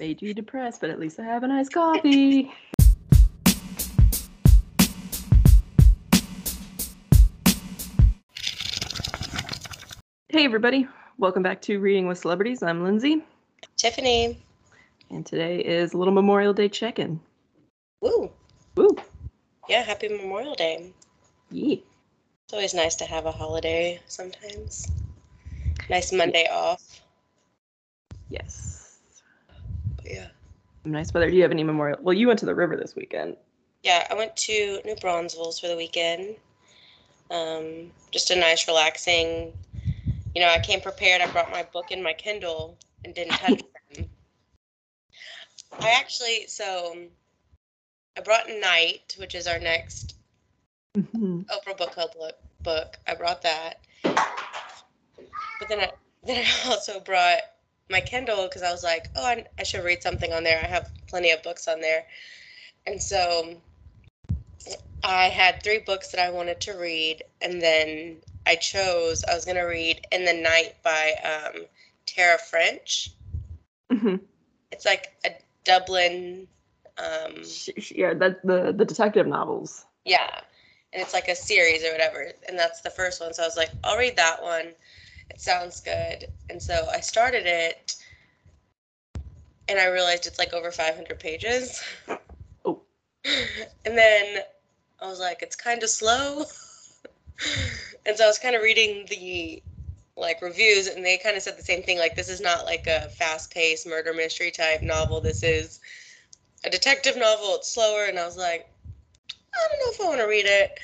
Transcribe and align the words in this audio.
Made 0.00 0.22
you 0.22 0.32
depressed, 0.32 0.80
but 0.80 0.90
at 0.90 1.00
least 1.00 1.18
I 1.18 1.24
have 1.24 1.42
a 1.42 1.48
nice 1.48 1.68
coffee. 1.68 2.52
Hey, 10.28 10.44
everybody. 10.44 10.86
Welcome 11.16 11.42
back 11.42 11.60
to 11.62 11.80
Reading 11.80 12.06
with 12.06 12.18
Celebrities. 12.18 12.62
I'm 12.62 12.84
Lindsay, 12.84 13.24
Tiffany. 13.76 14.40
and 15.10 15.26
today 15.26 15.58
is 15.58 15.94
a 15.94 15.98
little 15.98 16.14
Memorial 16.14 16.52
Day 16.52 16.68
check 16.68 17.00
in. 17.00 17.18
Woo. 18.00 18.30
Woo! 18.76 18.96
Yeah, 19.68 19.82
happy 19.82 20.08
Memorial 20.08 20.54
Day. 20.54 20.92
Yeah. 21.50 21.76
It's 22.44 22.52
always 22.52 22.72
nice 22.74 22.94
to 22.96 23.04
have 23.04 23.26
a 23.26 23.32
holiday 23.32 24.00
sometimes. 24.06 24.86
Nice 25.90 26.12
Monday 26.12 26.46
off. 26.52 27.00
Yes. 28.28 28.77
Nice 30.84 31.12
weather. 31.12 31.30
Do 31.30 31.36
you 31.36 31.42
have 31.42 31.50
any 31.50 31.64
Memorial? 31.64 31.98
Well, 32.00 32.14
you 32.14 32.26
went 32.26 32.38
to 32.40 32.46
the 32.46 32.54
river 32.54 32.76
this 32.76 32.94
weekend. 32.96 33.36
Yeah, 33.82 34.06
I 34.10 34.14
went 34.14 34.36
to 34.36 34.80
New 34.84 34.96
Braunfels 34.96 35.60
for 35.60 35.68
the 35.68 35.76
weekend. 35.76 36.36
Um, 37.30 37.90
just 38.10 38.30
a 38.30 38.36
nice, 38.36 38.66
relaxing. 38.66 39.52
You 40.34 40.42
know, 40.42 40.48
I 40.48 40.58
came 40.58 40.80
prepared. 40.80 41.20
I 41.20 41.30
brought 41.30 41.50
my 41.50 41.62
book 41.62 41.90
and 41.90 42.02
my 42.02 42.12
Kindle 42.12 42.76
and 43.04 43.14
didn't 43.14 43.34
touch 43.34 43.62
them. 43.94 44.08
I 45.80 45.90
actually, 45.98 46.46
so 46.46 46.96
I 48.16 48.20
brought 48.20 48.48
Night, 48.48 49.16
which 49.18 49.34
is 49.34 49.46
our 49.46 49.58
next 49.58 50.14
Mhm. 50.96 51.44
Oprah 51.46 51.76
Book 51.76 51.92
Club 51.92 52.10
book. 52.62 52.98
I 53.06 53.14
brought 53.14 53.42
that. 53.42 53.80
But 54.02 55.68
then 55.68 55.80
I, 55.80 55.92
then 56.24 56.44
I 56.44 56.68
also 56.70 57.00
brought 57.00 57.42
my 57.90 58.00
Kindle 58.00 58.44
because 58.44 58.62
I 58.62 58.70
was 58.70 58.84
like, 58.84 59.10
oh, 59.16 59.24
I, 59.24 59.44
I 59.58 59.62
should 59.62 59.84
read 59.84 60.02
something 60.02 60.32
on 60.32 60.44
there. 60.44 60.62
I 60.62 60.66
have 60.66 60.90
plenty 61.06 61.30
of 61.30 61.42
books 61.42 61.68
on 61.68 61.80
there. 61.80 62.04
And 62.86 63.00
so 63.00 63.54
I 65.04 65.26
had 65.26 65.62
three 65.62 65.78
books 65.78 66.10
that 66.10 66.20
I 66.20 66.30
wanted 66.30 66.60
to 66.62 66.72
read. 66.72 67.22
And 67.40 67.60
then 67.60 68.16
I 68.46 68.56
chose, 68.56 69.24
I 69.30 69.34
was 69.34 69.44
going 69.44 69.56
to 69.56 69.62
read 69.62 70.06
In 70.12 70.24
the 70.24 70.32
Night 70.32 70.76
by 70.82 71.14
um, 71.24 71.64
Tana 72.06 72.38
French. 72.38 73.12
Mhm. 73.90 74.20
It's 74.72 74.84
like 74.84 75.14
a 75.24 75.30
Dublin. 75.64 76.46
Um, 76.98 77.42
Yeah, 77.90 78.14
that 78.14 78.44
the 78.44 78.72
the 78.72 78.84
detective 78.84 79.26
novels. 79.26 79.84
Yeah. 80.04 80.40
And 80.92 81.02
it's 81.02 81.14
like 81.14 81.28
a 81.28 81.36
series 81.36 81.84
or 81.84 81.92
whatever. 81.92 82.32
And 82.48 82.58
that's 82.58 82.80
the 82.80 82.90
first 82.90 83.20
one. 83.20 83.32
So 83.34 83.42
I 83.42 83.46
was 83.46 83.56
like, 83.56 83.70
I'll 83.84 83.98
read 83.98 84.16
that 84.16 84.42
one. 84.42 84.74
It 85.30 85.40
sounds 85.40 85.80
good. 85.80 86.28
And 86.50 86.60
so 86.62 86.88
I 86.92 87.00
started 87.00 87.46
it 87.46 87.96
and 89.68 89.78
I 89.78 89.86
realized 89.86 90.26
it's 90.26 90.38
like 90.38 90.52
over 90.54 90.70
500 90.70 91.18
pages. 91.18 91.82
Oh. 92.64 92.82
And 93.84 93.96
then 93.96 94.42
I 95.00 95.08
was 95.08 95.18
like, 95.20 95.42
it's 95.42 95.56
kind 95.56 95.82
of 95.82 95.90
slow. 95.90 96.38
and 98.06 98.16
so 98.16 98.24
I 98.24 98.26
was 98.26 98.38
kind 98.38 98.54
of 98.54 98.62
reading 98.62 99.06
the 99.08 99.62
like 100.16 100.42
reviews 100.42 100.88
and 100.88 101.04
they 101.04 101.16
kind 101.16 101.36
of 101.36 101.42
said 101.42 101.56
the 101.56 101.62
same 101.62 101.82
thing 101.82 101.98
like 101.98 102.16
this 102.16 102.28
is 102.28 102.40
not 102.40 102.64
like 102.64 102.86
a 102.86 103.08
fast-paced 103.10 103.86
murder 103.86 104.12
mystery 104.12 104.50
type 104.50 104.82
novel. 104.82 105.20
This 105.20 105.42
is 105.42 105.80
a 106.64 106.70
detective 106.70 107.16
novel. 107.16 107.56
It's 107.56 107.72
slower 107.72 108.06
and 108.06 108.18
I 108.18 108.24
was 108.24 108.36
like, 108.36 108.68
I 109.54 109.68
don't 109.68 109.78
know 109.78 109.92
if 109.92 110.00
I 110.00 110.08
want 110.08 110.20
to 110.20 110.26
read 110.26 110.46
it. 110.46 110.80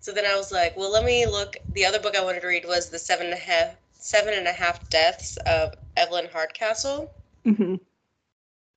So 0.00 0.12
then 0.12 0.24
I 0.24 0.36
was 0.36 0.50
like, 0.50 0.76
well, 0.76 0.90
let 0.90 1.04
me 1.04 1.26
look. 1.26 1.56
The 1.74 1.84
other 1.84 2.00
book 2.00 2.16
I 2.16 2.24
wanted 2.24 2.40
to 2.40 2.46
read 2.46 2.64
was 2.66 2.88
the 2.88 2.98
seven 2.98 3.26
and 3.26 3.34
a 3.34 3.38
half 3.38 3.76
seven 3.92 4.32
and 4.34 4.46
a 4.46 4.52
half 4.52 4.88
deaths 4.88 5.36
of 5.46 5.74
Evelyn 5.96 6.28
Hardcastle. 6.32 7.10
hmm 7.44 7.76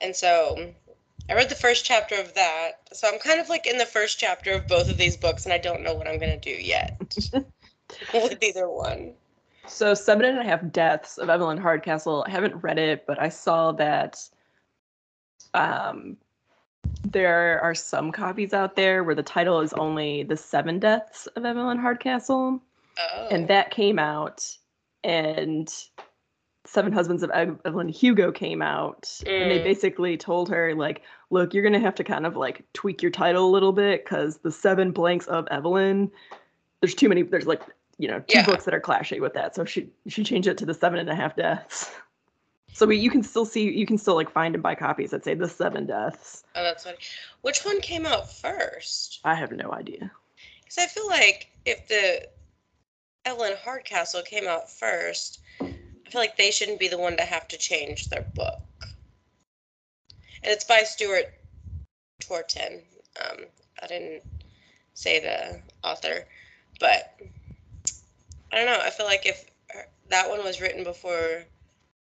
And 0.01 0.15
so 0.15 0.73
I 1.29 1.33
read 1.33 1.49
the 1.49 1.55
first 1.55 1.85
chapter 1.85 2.15
of 2.15 2.33
that. 2.33 2.89
So 2.91 3.07
I'm 3.07 3.19
kind 3.19 3.39
of 3.39 3.47
like 3.49 3.65
in 3.65 3.77
the 3.77 3.85
first 3.85 4.19
chapter 4.19 4.53
of 4.53 4.67
both 4.67 4.89
of 4.89 4.97
these 4.97 5.15
books, 5.15 5.45
and 5.45 5.53
I 5.53 5.57
don't 5.57 5.83
know 5.83 5.93
what 5.93 6.07
I'm 6.07 6.19
gonna 6.19 6.39
do 6.39 6.49
yet 6.49 7.01
with 8.13 8.43
either 8.43 8.69
one. 8.69 9.13
So 9.65 9.93
seven 9.93 10.25
and 10.25 10.39
a 10.39 10.43
half 10.43 10.69
deaths 10.71 11.17
of 11.17 11.29
Evelyn 11.29 11.57
Hardcastle. 11.57 12.25
I 12.27 12.31
haven't 12.31 12.61
read 12.61 12.77
it, 12.77 13.05
but 13.07 13.21
I 13.21 13.29
saw 13.29 13.71
that 13.73 14.19
um, 15.53 16.17
there 17.03 17.59
are 17.61 17.75
some 17.75 18.11
copies 18.11 18.53
out 18.53 18.75
there 18.75 19.03
where 19.03 19.15
the 19.15 19.23
title 19.23 19.59
is 19.61 19.73
only 19.73 20.23
the 20.23 20.37
seven 20.37 20.79
deaths 20.79 21.27
of 21.35 21.45
Evelyn 21.45 21.77
Hardcastle, 21.77 22.61
Oh. 22.99 23.27
and 23.31 23.47
that 23.47 23.71
came 23.71 23.99
out, 23.99 24.57
and 25.03 25.71
Seven 26.65 26.93
Husbands 26.93 27.23
of 27.23 27.29
Evelyn 27.31 27.89
Hugo 27.89 28.31
came 28.31 28.61
out, 28.61 29.19
and 29.25 29.51
they 29.51 29.59
Mm. 29.59 29.63
basically 29.65 30.15
told 30.15 30.47
her 30.49 30.73
like, 30.73 31.01
look, 31.29 31.53
you're 31.53 31.63
gonna 31.63 31.79
have 31.79 31.95
to 31.95 32.03
kind 32.05 32.25
of 32.25 32.37
like 32.37 32.63
tweak 32.73 33.01
your 33.01 33.11
title 33.11 33.45
a 33.45 33.51
little 33.51 33.73
bit 33.73 34.05
because 34.05 34.37
the 34.37 34.51
seven 34.51 34.91
blanks 34.91 35.27
of 35.27 35.45
Evelyn. 35.51 36.09
There's 36.81 36.95
too 36.95 37.09
many. 37.09 37.21
There's 37.23 37.47
like 37.47 37.61
you 37.97 38.07
know 38.07 38.19
two 38.27 38.39
Yeah. 38.39 38.45
books 38.45 38.63
that 38.65 38.73
are 38.73 38.79
clashing 38.79 39.21
with 39.21 39.33
that, 39.33 39.55
so 39.55 39.65
she 39.65 39.89
she 40.07 40.23
changed 40.23 40.47
it 40.47 40.57
to 40.59 40.65
the 40.65 40.73
seven 40.73 40.99
and 40.99 41.09
a 41.09 41.15
half 41.15 41.35
deaths. 41.35 41.91
So 42.73 42.87
we, 42.87 42.97
you 42.97 43.11
can 43.11 43.21
still 43.21 43.45
see 43.45 43.71
you 43.71 43.85
can 43.85 43.99
still 43.99 44.15
like 44.15 44.31
find 44.31 44.55
and 44.55 44.63
buy 44.63 44.73
copies 44.73 45.11
that 45.11 45.23
say 45.23 45.35
the 45.35 45.47
seven 45.47 45.85
deaths. 45.85 46.43
oh, 46.55 46.63
that's 46.63 46.83
funny. 46.83 46.97
Which 47.41 47.63
one 47.63 47.79
came 47.81 48.05
out 48.05 48.31
first? 48.31 49.19
I 49.23 49.35
have 49.35 49.51
no 49.51 49.71
idea. 49.71 50.11
Because 50.61 50.79
I 50.79 50.87
feel 50.87 51.07
like 51.07 51.49
if 51.65 51.87
the 51.87 52.27
Evelyn 53.25 53.53
Hardcastle 53.63 54.23
came 54.23 54.47
out 54.47 54.71
first, 54.71 55.39
I 55.61 56.09
feel 56.09 56.19
like 56.19 56.35
they 56.35 56.49
shouldn't 56.49 56.79
be 56.79 56.87
the 56.87 56.97
one 56.97 57.15
to 57.17 57.23
have 57.23 57.47
to 57.49 57.57
change 57.57 58.09
their 58.09 58.25
book. 58.35 58.87
And 60.41 60.51
it's 60.51 60.65
by 60.65 60.81
Stuart 60.83 61.31
Turton. 62.19 62.81
Um, 63.23 63.45
I 63.81 63.87
didn't 63.87 64.23
say 64.95 65.19
the 65.19 65.61
author, 65.87 66.25
but 66.79 67.15
I 68.51 68.57
don't 68.57 68.65
know. 68.65 68.79
I 68.81 68.89
feel 68.89 69.05
like 69.05 69.27
if 69.27 69.45
that 70.09 70.27
one 70.27 70.43
was 70.43 70.59
written 70.59 70.83
before 70.83 71.43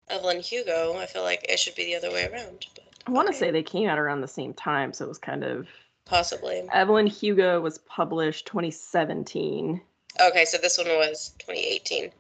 Evelyn 0.08 0.40
Hugo, 0.40 0.96
I 0.96 1.06
feel 1.06 1.22
like 1.22 1.44
it 1.48 1.58
should 1.58 1.74
be 1.74 1.84
the 1.84 1.96
other 1.96 2.10
way 2.10 2.26
around. 2.26 2.66
But 2.74 2.84
I 3.06 3.10
want 3.10 3.26
to 3.28 3.30
okay. 3.30 3.38
say 3.38 3.50
they 3.50 3.62
came 3.62 3.88
out 3.88 3.98
around 3.98 4.20
the 4.20 4.28
same 4.28 4.54
time, 4.54 4.92
so 4.92 5.04
it 5.04 5.08
was 5.08 5.18
kind 5.18 5.44
of 5.44 5.68
possibly. 6.04 6.62
Evelyn 6.72 7.06
Hugo 7.06 7.60
was 7.60 7.78
published 7.78 8.46
2017. 8.46 9.80
Okay, 10.20 10.44
so 10.44 10.58
this 10.58 10.78
one 10.78 10.88
was 10.88 11.32
2018. 11.38 12.10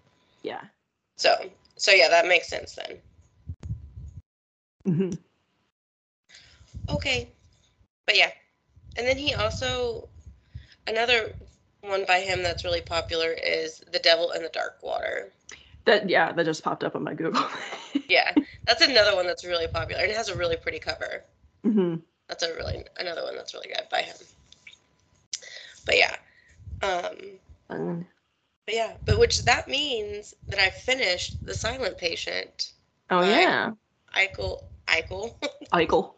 Yeah. 0.42 0.60
So, 1.16 1.34
so 1.76 1.92
yeah, 1.92 2.08
that 2.08 2.26
makes 2.26 2.48
sense 2.48 2.76
then. 2.76 2.98
hmm 4.84 5.10
Okay. 6.88 7.28
But 8.06 8.16
yeah. 8.16 8.30
And 8.96 9.06
then 9.06 9.16
he 9.16 9.34
also 9.34 10.08
another 10.86 11.34
one 11.80 12.04
by 12.06 12.20
him 12.20 12.42
that's 12.42 12.64
really 12.64 12.80
popular 12.80 13.30
is 13.30 13.82
The 13.92 13.98
Devil 13.98 14.32
in 14.32 14.42
the 14.42 14.48
Dark 14.48 14.78
Water. 14.82 15.32
That 15.86 16.10
yeah, 16.10 16.32
that 16.32 16.44
just 16.44 16.62
popped 16.62 16.84
up 16.84 16.94
on 16.96 17.02
my 17.04 17.14
Google. 17.14 17.44
Yeah. 18.08 18.32
That's 18.66 18.82
another 18.82 19.16
one 19.16 19.26
that's 19.26 19.44
really 19.44 19.66
popular 19.66 20.00
and 20.02 20.10
it 20.10 20.16
has 20.16 20.28
a 20.28 20.36
really 20.36 20.56
pretty 20.56 20.78
cover. 20.78 21.24
hmm 21.64 21.96
That's 22.28 22.42
a 22.44 22.54
really 22.54 22.84
another 23.00 23.24
one 23.24 23.34
that's 23.34 23.52
really 23.54 23.66
good 23.68 23.82
by 23.90 24.02
him. 24.02 24.14
But 25.86 25.96
yeah. 25.96 26.14
Um 26.82 27.16
Um, 27.70 28.06
but 28.64 28.74
yeah, 28.74 28.92
but 29.06 29.18
which 29.18 29.44
that 29.44 29.66
means 29.66 30.34
that 30.48 30.60
I 30.60 30.70
finished 30.70 31.44
The 31.44 31.54
Silent 31.54 31.98
Patient. 31.98 32.72
oh 33.10 33.22
yeah, 33.22 33.72
Eichel 34.14 34.60
Eichel 34.86 35.34
Eichel. 35.72 36.12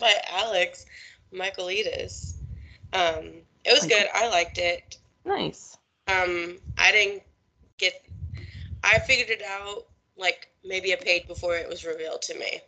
by 0.00 0.12
Alex 0.32 0.86
Michaelides. 1.32 2.34
Um 2.92 3.42
it 3.64 3.72
was 3.72 3.86
good. 3.86 4.06
I 4.14 4.28
liked 4.30 4.58
it. 4.58 4.98
Nice. 5.24 5.76
Um, 6.08 6.58
I 6.76 6.92
didn't 6.92 7.22
get. 7.78 7.94
I 8.84 8.98
figured 9.00 9.30
it 9.30 9.42
out 9.42 9.86
like 10.16 10.48
maybe 10.64 10.92
a 10.92 10.96
page 10.96 11.26
before 11.26 11.56
it 11.56 11.68
was 11.68 11.84
revealed 11.84 12.22
to 12.22 12.38
me. 12.38 12.60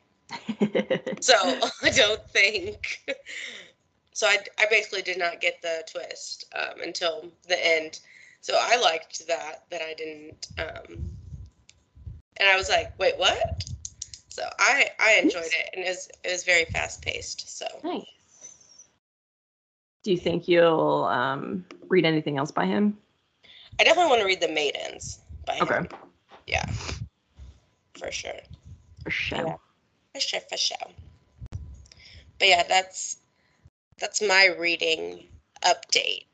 So 1.21 1.35
I 1.83 1.91
don't 1.91 2.23
think. 2.29 3.01
So 4.13 4.27
I, 4.27 4.39
I 4.59 4.67
basically 4.71 5.03
did 5.03 5.19
not 5.19 5.41
get 5.41 5.61
the 5.63 5.83
twist 5.91 6.45
um, 6.55 6.81
until 6.83 7.33
the 7.49 7.67
end. 7.67 8.01
So 8.41 8.59
I 8.61 8.77
liked 8.77 9.27
that 9.27 9.65
that 9.71 9.83
I 9.83 9.95
didn't. 9.95 10.49
Um, 10.59 11.11
and 12.39 12.49
I 12.49 12.57
was 12.57 12.69
like, 12.69 12.99
wait, 12.99 13.15
what? 13.19 13.65
So 14.29 14.43
I 14.59 14.91
I 15.01 15.21
enjoyed 15.23 15.45
it 15.47 15.71
and 15.75 15.85
it 15.85 15.89
was 15.89 16.09
it 16.25 16.33
was 16.33 16.45
very 16.45 16.67
fast 16.67 17.03
paced. 17.03 17.59
So 17.59 17.67
nice. 17.83 18.05
Do 20.05 20.13
you 20.13 20.19
think 20.19 20.47
you'll 20.47 21.05
um, 21.05 21.65
read 21.89 22.05
anything 22.05 22.39
else 22.39 22.53
by 22.53 22.67
him? 22.67 22.97
I 23.81 23.85
definitely 23.85 24.11
want 24.11 24.21
to 24.21 24.27
read 24.27 24.41
The 24.41 24.49
Maidens 24.49 25.19
by 25.47 25.55
him. 25.55 25.69
Okay, 25.69 25.89
Yeah, 26.47 26.65
for 27.99 28.11
sure. 28.11 28.33
for 29.03 29.11
sure. 29.11 29.39
Yeah. 29.39 29.57
For 30.15 30.21
sure, 30.21 30.41
for 30.49 30.57
sure. 30.57 30.77
But 32.39 32.49
yeah, 32.49 32.63
that's 32.69 33.19
that's 33.99 34.23
my 34.23 34.55
reading 34.59 35.25
update 35.65 36.27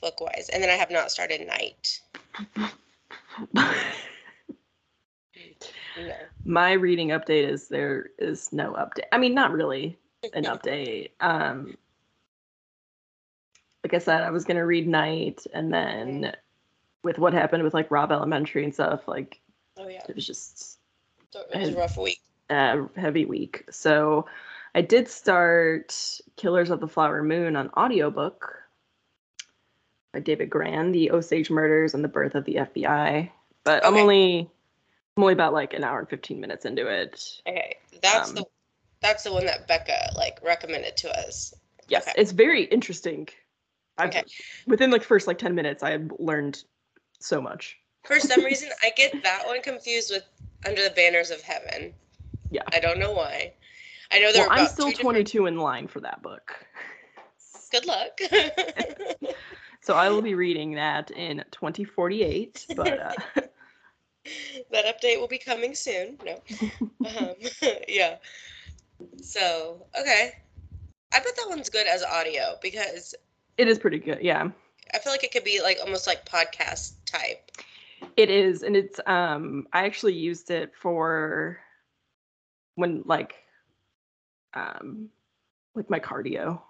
book 0.00 0.20
wise. 0.20 0.48
And 0.52 0.62
then 0.62 0.70
I 0.70 0.74
have 0.74 0.90
not 0.90 1.10
started 1.10 1.46
night. 1.46 2.00
No. 5.96 6.12
my 6.44 6.72
reading 6.72 7.08
update 7.08 7.48
is 7.48 7.68
there 7.68 8.10
is 8.18 8.52
no 8.52 8.72
update. 8.72 9.04
I 9.12 9.18
mean, 9.18 9.34
not 9.34 9.52
really 9.52 9.98
an 10.34 10.44
update. 10.44 11.10
Um, 11.20 11.76
like 13.84 13.94
I 13.94 13.98
said, 13.98 14.22
I 14.22 14.30
was 14.30 14.44
gonna 14.44 14.64
read 14.64 14.86
Night, 14.86 15.46
and 15.52 15.72
then 15.72 16.32
with 17.02 17.18
what 17.18 17.32
happened 17.32 17.62
with 17.62 17.74
like 17.74 17.90
Robb 17.90 18.12
Elementary 18.12 18.64
and 18.64 18.74
stuff, 18.74 19.06
like 19.08 19.40
Oh 19.78 19.88
yeah, 19.88 20.02
it 20.08 20.14
was 20.14 20.26
just 20.26 20.78
so 21.30 21.42
it 21.52 21.58
was 21.60 21.68
a 21.70 21.76
rough 21.76 21.96
week. 21.96 22.20
a 22.50 22.86
heavy 22.96 23.24
week. 23.24 23.64
So 23.70 24.26
I 24.74 24.82
did 24.82 25.08
start 25.08 26.20
Killers 26.36 26.70
of 26.70 26.80
the 26.80 26.88
Flower 26.88 27.22
Moon 27.22 27.56
on 27.56 27.70
audiobook 27.76 28.56
by 30.12 30.20
David 30.20 30.50
Grann, 30.50 30.92
the 30.92 31.10
Osage 31.12 31.50
murders 31.50 31.94
and 31.94 32.02
the 32.04 32.08
birth 32.08 32.34
of 32.34 32.44
the 32.44 32.56
FBI. 32.56 33.30
But 33.64 33.84
I'm 33.84 33.96
only 33.96 34.50
I'm 35.16 35.22
only 35.22 35.32
about 35.32 35.52
like 35.52 35.72
an 35.74 35.84
hour 35.84 35.98
and 36.00 36.08
15 36.08 36.40
minutes 36.40 36.64
into 36.64 36.86
it. 36.86 37.40
Okay, 37.46 37.76
that's 38.02 38.30
Um, 38.30 38.34
the 38.36 38.44
that's 39.00 39.24
the 39.24 39.32
one 39.32 39.46
that 39.46 39.66
Becca 39.66 40.12
like 40.16 40.38
recommended 40.42 40.96
to 40.98 41.10
us. 41.18 41.54
Yes, 41.88 42.04
Okay. 42.08 42.20
it's 42.20 42.32
very 42.32 42.64
interesting. 42.64 43.28
I've, 43.98 44.10
Okay. 44.10 44.22
Within 44.66 44.90
like 44.90 45.02
first 45.02 45.26
like 45.26 45.38
10 45.38 45.54
minutes, 45.54 45.82
I 45.82 45.90
had 45.90 46.12
learned 46.18 46.62
so 47.20 47.40
much. 47.40 47.78
For 48.04 48.18
some 48.18 48.44
reason, 48.44 48.68
I 48.82 48.90
get 48.96 49.22
that 49.22 49.46
one 49.46 49.62
confused 49.62 50.10
with 50.10 50.24
Under 50.66 50.82
the 50.82 50.90
Banners 50.90 51.30
of 51.30 51.40
Heaven. 51.42 51.92
Yeah. 52.50 52.62
I 52.72 52.80
don't 52.80 52.98
know 52.98 53.12
why. 53.12 53.52
I 54.12 54.18
know 54.18 54.32
there 54.32 54.48
Well, 54.48 54.58
are 54.58 54.62
I'm 54.62 54.66
still 54.66 54.86
two 54.86 54.92
different- 54.96 55.14
22 55.28 55.46
in 55.46 55.58
line 55.58 55.86
for 55.86 56.00
that 56.00 56.22
book. 56.22 56.52
Good 57.70 57.86
luck. 57.86 58.18
So 59.82 59.94
I 59.94 60.10
will 60.10 60.20
be 60.20 60.34
reading 60.34 60.72
that 60.74 61.10
in 61.10 61.42
2048. 61.52 62.66
But 62.76 63.00
uh, 63.00 63.12
that 64.70 64.84
update 64.84 65.18
will 65.18 65.26
be 65.26 65.38
coming 65.38 65.74
soon. 65.74 66.18
No. 66.24 66.34
um, 67.18 67.34
yeah. 67.88 68.16
So 69.22 69.86
okay, 69.98 70.32
I 71.14 71.18
bet 71.20 71.34
that 71.34 71.46
one's 71.48 71.70
good 71.70 71.86
as 71.86 72.04
audio 72.04 72.56
because 72.60 73.14
it 73.56 73.68
is 73.68 73.78
pretty 73.78 73.98
good. 73.98 74.18
Yeah. 74.20 74.50
I 74.94 74.98
feel 74.98 75.12
like 75.12 75.24
it 75.24 75.32
could 75.32 75.44
be 75.44 75.60
like 75.62 75.78
almost 75.82 76.06
like 76.06 76.26
podcast 76.26 76.92
type. 77.06 77.50
It 78.16 78.30
is, 78.30 78.62
and 78.62 78.76
it's 78.76 79.00
um 79.06 79.66
I 79.72 79.84
actually 79.84 80.14
used 80.14 80.50
it 80.50 80.72
for 80.74 81.58
when 82.74 83.02
like 83.06 83.34
um 84.54 85.08
like 85.74 85.90
my 85.90 86.00
cardio. 86.00 86.60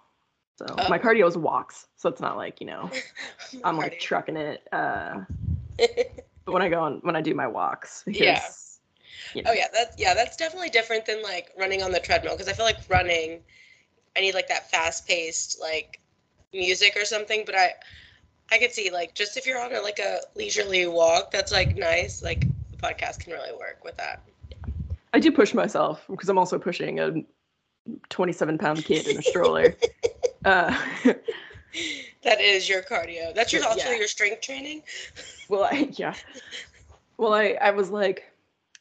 So 0.57 0.65
my 0.89 0.97
Oh. 0.97 1.01
cardio 1.01 1.27
is 1.27 1.37
walks. 1.37 1.87
So 1.95 2.09
it's 2.09 2.21
not 2.21 2.37
like, 2.37 2.61
you 2.61 2.67
know, 2.67 2.89
I'm 3.63 3.77
like 3.77 3.99
trucking 3.99 4.37
it. 4.37 4.67
Uh 4.71 5.21
but 5.77 6.51
when 6.53 6.61
I 6.61 6.69
go 6.69 6.81
on 6.81 6.99
when 7.03 7.15
I 7.15 7.21
do 7.21 7.33
my 7.33 7.47
walks 7.47 8.03
because 8.05 8.21
Yeah. 8.21 8.41
you 9.33 9.43
know, 9.43 9.49
oh 9.51 9.53
yeah, 9.53 9.67
that's 9.73 9.95
yeah, 9.97 10.13
that's 10.13 10.37
definitely 10.37 10.69
different 10.69 11.05
than 11.05 11.21
like 11.23 11.51
running 11.57 11.83
on 11.83 11.91
the 11.91 11.99
treadmill 11.99 12.33
because 12.33 12.47
I 12.47 12.53
feel 12.53 12.65
like 12.65 12.77
running, 12.89 13.41
I 14.17 14.21
need 14.21 14.33
like 14.33 14.47
that 14.49 14.69
fast 14.69 15.07
paced 15.07 15.59
like 15.59 15.99
music 16.53 16.95
or 16.95 17.05
something. 17.05 17.43
But 17.45 17.55
I, 17.55 17.73
I 18.51 18.57
could 18.57 18.71
see 18.71 18.89
like 18.91 19.15
just 19.15 19.37
if 19.37 19.45
you're 19.45 19.59
on 19.61 19.73
a, 19.73 19.79
like 19.81 19.99
a 19.99 20.19
leisurely 20.35 20.85
walk, 20.87 21.31
that's 21.31 21.51
like 21.51 21.77
nice. 21.77 22.21
Like 22.21 22.49
the 22.71 22.77
podcast 22.77 23.19
can 23.19 23.33
really 23.33 23.53
work 23.53 23.83
with 23.83 23.95
that. 23.97 24.21
I 25.13 25.19
do 25.19 25.31
push 25.31 25.53
myself 25.53 26.05
because 26.09 26.29
I'm 26.29 26.37
also 26.37 26.59
pushing 26.59 26.99
a 26.99 27.11
27 28.09 28.57
pound 28.57 28.85
kid 28.85 29.07
in 29.07 29.17
a 29.17 29.21
stroller. 29.21 29.75
uh 30.45 30.77
That 32.23 32.41
is 32.41 32.67
your 32.67 32.81
cardio. 32.83 33.33
That's 33.33 33.53
your 33.53 33.61
Yeah. 33.63 33.69
also 33.69 33.89
your 33.91 34.07
strength 34.07 34.41
training. 34.41 34.83
well 35.47 35.63
I 35.63 35.89
yeah. 35.93 36.13
Well 37.17 37.33
I 37.33 37.57
I 37.61 37.71
was 37.71 37.89
like 37.89 38.23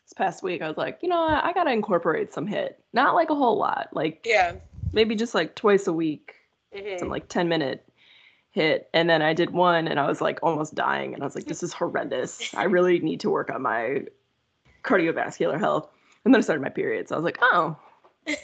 this 0.04 0.12
past 0.14 0.42
week 0.42 0.62
I 0.62 0.68
was 0.68 0.76
like, 0.76 0.98
you 1.02 1.08
know, 1.08 1.20
what? 1.20 1.44
I 1.44 1.52
gotta 1.52 1.70
incorporate 1.72 2.32
some 2.32 2.46
HIIT. 2.48 2.74
Not 2.92 3.14
like 3.14 3.30
a 3.30 3.34
whole 3.36 3.56
lot. 3.56 3.88
Like 3.92 4.22
Yeah. 4.24 4.54
maybe 4.92 5.14
just 5.14 5.34
like 5.34 5.54
twice 5.54 5.86
a 5.86 5.92
week, 5.92 6.34
hmm 6.74 6.98
some 6.98 7.08
like 7.08 7.28
10 7.28 7.48
minute 7.48 7.84
HIIT. 8.56 8.84
And 8.92 9.08
then 9.08 9.22
I 9.22 9.34
did 9.34 9.50
one 9.50 9.88
and 9.88 10.00
I 10.00 10.06
was 10.06 10.20
like 10.20 10.40
almost 10.42 10.74
dying. 10.74 11.14
And 11.14 11.22
I 11.22 11.26
was 11.26 11.34
like, 11.34 11.46
this 11.46 11.62
is 11.62 11.72
horrendous. 11.72 12.54
I 12.54 12.64
really 12.76 12.98
need 13.00 13.20
to 13.20 13.30
work 13.30 13.50
on 13.50 13.62
my 13.62 14.04
cardiovascular 14.82 15.58
health. 15.58 15.88
And 16.24 16.34
then 16.34 16.40
I 16.40 16.42
started 16.42 16.62
my 16.62 16.68
period. 16.68 17.08
So 17.08 17.14
I 17.14 17.18
was 17.18 17.24
like, 17.24 17.38
oh, 17.40 17.76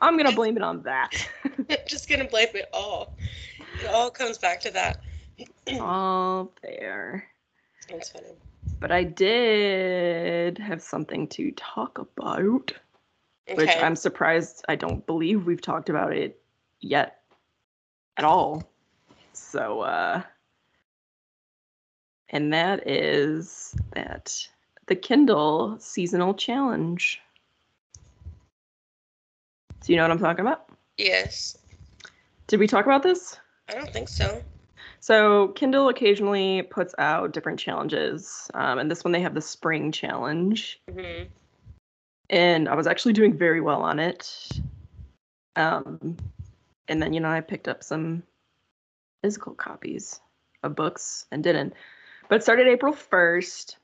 I'm 0.00 0.16
going 0.16 0.28
to 0.28 0.36
blame 0.36 0.56
it 0.56 0.62
on 0.62 0.82
that. 0.82 1.10
Just 1.88 2.08
gonna 2.08 2.26
blame 2.26 2.48
it 2.54 2.68
all. 2.72 3.14
It 3.82 3.86
all 3.86 4.10
comes 4.10 4.38
back 4.38 4.60
to 4.60 4.70
that. 4.72 5.00
All 5.80 6.52
there. 6.62 7.26
That's 7.88 8.10
funny. 8.10 8.34
But 8.80 8.92
I 8.92 9.04
did 9.04 10.58
have 10.58 10.82
something 10.82 11.26
to 11.28 11.52
talk 11.52 11.98
about, 11.98 12.72
which 13.54 13.70
I'm 13.70 13.96
surprised 13.96 14.64
I 14.68 14.76
don't 14.76 15.06
believe 15.06 15.46
we've 15.46 15.60
talked 15.60 15.88
about 15.88 16.12
it 16.12 16.40
yet 16.80 17.20
at 18.16 18.24
all. 18.24 18.62
So, 19.36 19.80
uh, 19.80 20.22
and 22.30 22.52
that 22.52 22.88
is 22.88 23.74
that 23.92 24.48
the 24.86 24.96
Kindle 24.96 25.76
seasonal 25.78 26.34
challenge. 26.34 27.20
Do 29.82 29.92
you 29.92 29.96
know 29.96 30.04
what 30.04 30.10
I'm 30.12 30.18
talking 30.18 30.44
about? 30.44 30.68
Yes. 30.96 31.58
Did 32.46 32.60
we 32.60 32.66
talk 32.66 32.86
about 32.86 33.02
this? 33.02 33.38
I 33.68 33.74
don't 33.74 33.90
think 33.92 34.08
so. 34.08 34.42
So 35.00 35.48
Kindle 35.48 35.88
occasionally 35.88 36.62
puts 36.62 36.94
out 36.98 37.32
different 37.32 37.58
challenges, 37.58 38.50
um, 38.54 38.78
and 38.78 38.90
this 38.90 39.04
one 39.04 39.12
they 39.12 39.20
have 39.20 39.34
the 39.34 39.40
spring 39.40 39.92
challenge, 39.92 40.80
hmm 40.90 41.24
and 42.30 42.68
I 42.68 42.74
was 42.74 42.86
actually 42.86 43.12
doing 43.12 43.36
very 43.36 43.60
well 43.60 43.82
on 43.82 43.98
it. 43.98 44.60
Um, 45.56 46.16
and 46.88 47.02
then 47.02 47.12
you 47.12 47.20
know 47.20 47.30
I 47.30 47.40
picked 47.40 47.68
up 47.68 47.84
some 47.84 48.22
physical 49.24 49.54
copies 49.54 50.20
of 50.62 50.76
books 50.76 51.26
and 51.32 51.42
didn't, 51.42 51.72
but 52.28 52.36
it 52.36 52.42
started 52.42 52.68
April 52.68 52.92
first, 52.92 53.78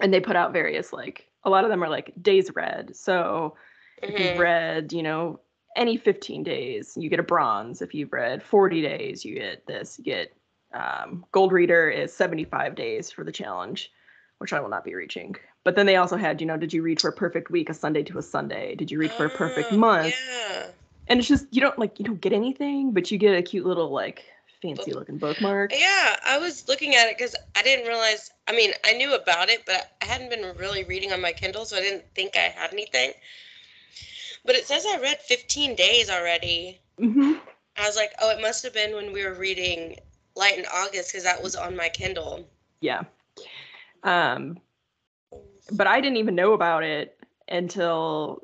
and 0.00 0.12
they 0.12 0.20
put 0.20 0.36
out 0.36 0.52
various 0.52 0.92
like 0.92 1.26
a 1.44 1.50
lot 1.50 1.64
of 1.64 1.70
them 1.70 1.82
are 1.84 1.88
like 1.88 2.12
days 2.20 2.50
read. 2.56 2.96
So 2.96 3.56
if 4.02 4.18
you've 4.18 4.36
hmm 4.36 4.38
read, 4.38 4.92
you 4.92 5.02
know, 5.02 5.40
any 5.76 5.96
15 5.96 6.42
days, 6.42 6.96
you 6.98 7.10
get 7.10 7.20
a 7.20 7.24
bronze. 7.24 7.82
If 7.82 7.94
you've 7.94 8.12
read 8.12 8.42
40 8.42 8.82
days, 8.82 9.24
you 9.24 9.36
get 9.36 9.66
this. 9.66 9.98
You 9.98 10.04
get 10.04 10.36
um, 10.74 11.24
gold 11.32 11.52
reader 11.52 11.88
is 11.90 12.12
75 12.12 12.74
days 12.74 13.10
for 13.12 13.24
the 13.24 13.32
challenge, 13.32 13.92
which 14.38 14.52
I 14.52 14.60
will 14.60 14.70
not 14.70 14.84
be 14.84 14.94
reaching. 14.94 15.36
But 15.64 15.76
then 15.76 15.86
they 15.86 15.96
also 15.96 16.16
had, 16.16 16.40
you 16.40 16.46
know, 16.48 16.56
did 16.56 16.72
you 16.72 16.82
read 16.82 17.00
for 17.00 17.08
a 17.08 17.12
perfect 17.12 17.50
week, 17.50 17.70
a 17.70 17.74
Sunday 17.74 18.04
to 18.04 18.18
a 18.18 18.22
Sunday? 18.22 18.74
Did 18.74 18.90
you 18.90 18.98
read 18.98 19.14
for 19.14 19.26
a 19.26 19.30
perfect 19.30 19.70
Ah, 19.70 19.76
month? 19.76 20.16
Yeah. 20.26 20.72
And 21.08 21.18
it's 21.20 21.28
just 21.28 21.46
you 21.52 21.60
don't 21.60 21.78
like 21.78 21.98
you 21.98 22.06
don't 22.06 22.20
get 22.20 22.32
anything, 22.32 22.92
but 22.92 23.10
you 23.10 23.18
get 23.18 23.36
a 23.36 23.42
cute 23.42 23.66
little 23.66 23.90
like 23.90 24.24
fancy 24.74 24.92
looking 24.92 25.18
bookmark. 25.18 25.72
Yeah, 25.72 26.16
I 26.24 26.38
was 26.38 26.66
looking 26.68 26.94
at 26.94 27.08
it 27.08 27.16
because 27.16 27.34
I 27.54 27.62
didn't 27.62 27.86
realize. 27.86 28.30
I 28.48 28.52
mean, 28.52 28.72
I 28.84 28.92
knew 28.94 29.14
about 29.14 29.48
it, 29.48 29.64
but 29.66 29.92
I 30.02 30.06
hadn't 30.06 30.30
been 30.30 30.42
really 30.56 30.84
reading 30.84 31.12
on 31.12 31.20
my 31.20 31.32
Kindle, 31.32 31.64
so 31.64 31.76
I 31.76 31.80
didn't 31.80 32.04
think 32.14 32.36
I 32.36 32.48
had 32.48 32.72
anything. 32.72 33.12
But 34.44 34.54
it 34.56 34.66
says 34.66 34.86
I 34.86 34.98
read 34.98 35.20
15 35.20 35.74
days 35.74 36.08
already. 36.10 36.80
hmm 36.98 37.34
I 37.76 37.86
was 37.86 37.96
like, 37.96 38.12
oh, 38.20 38.30
it 38.30 38.40
must 38.40 38.62
have 38.62 38.72
been 38.72 38.94
when 38.94 39.12
we 39.12 39.24
were 39.24 39.34
reading 39.34 39.96
Light 40.34 40.58
in 40.58 40.64
August 40.66 41.12
because 41.12 41.24
that 41.24 41.42
was 41.42 41.54
on 41.54 41.76
my 41.76 41.88
Kindle. 41.88 42.48
Yeah. 42.80 43.04
Um, 44.02 44.58
but 45.72 45.86
I 45.86 46.00
didn't 46.00 46.16
even 46.16 46.34
know 46.34 46.52
about 46.52 46.84
it 46.84 47.18
until 47.48 48.42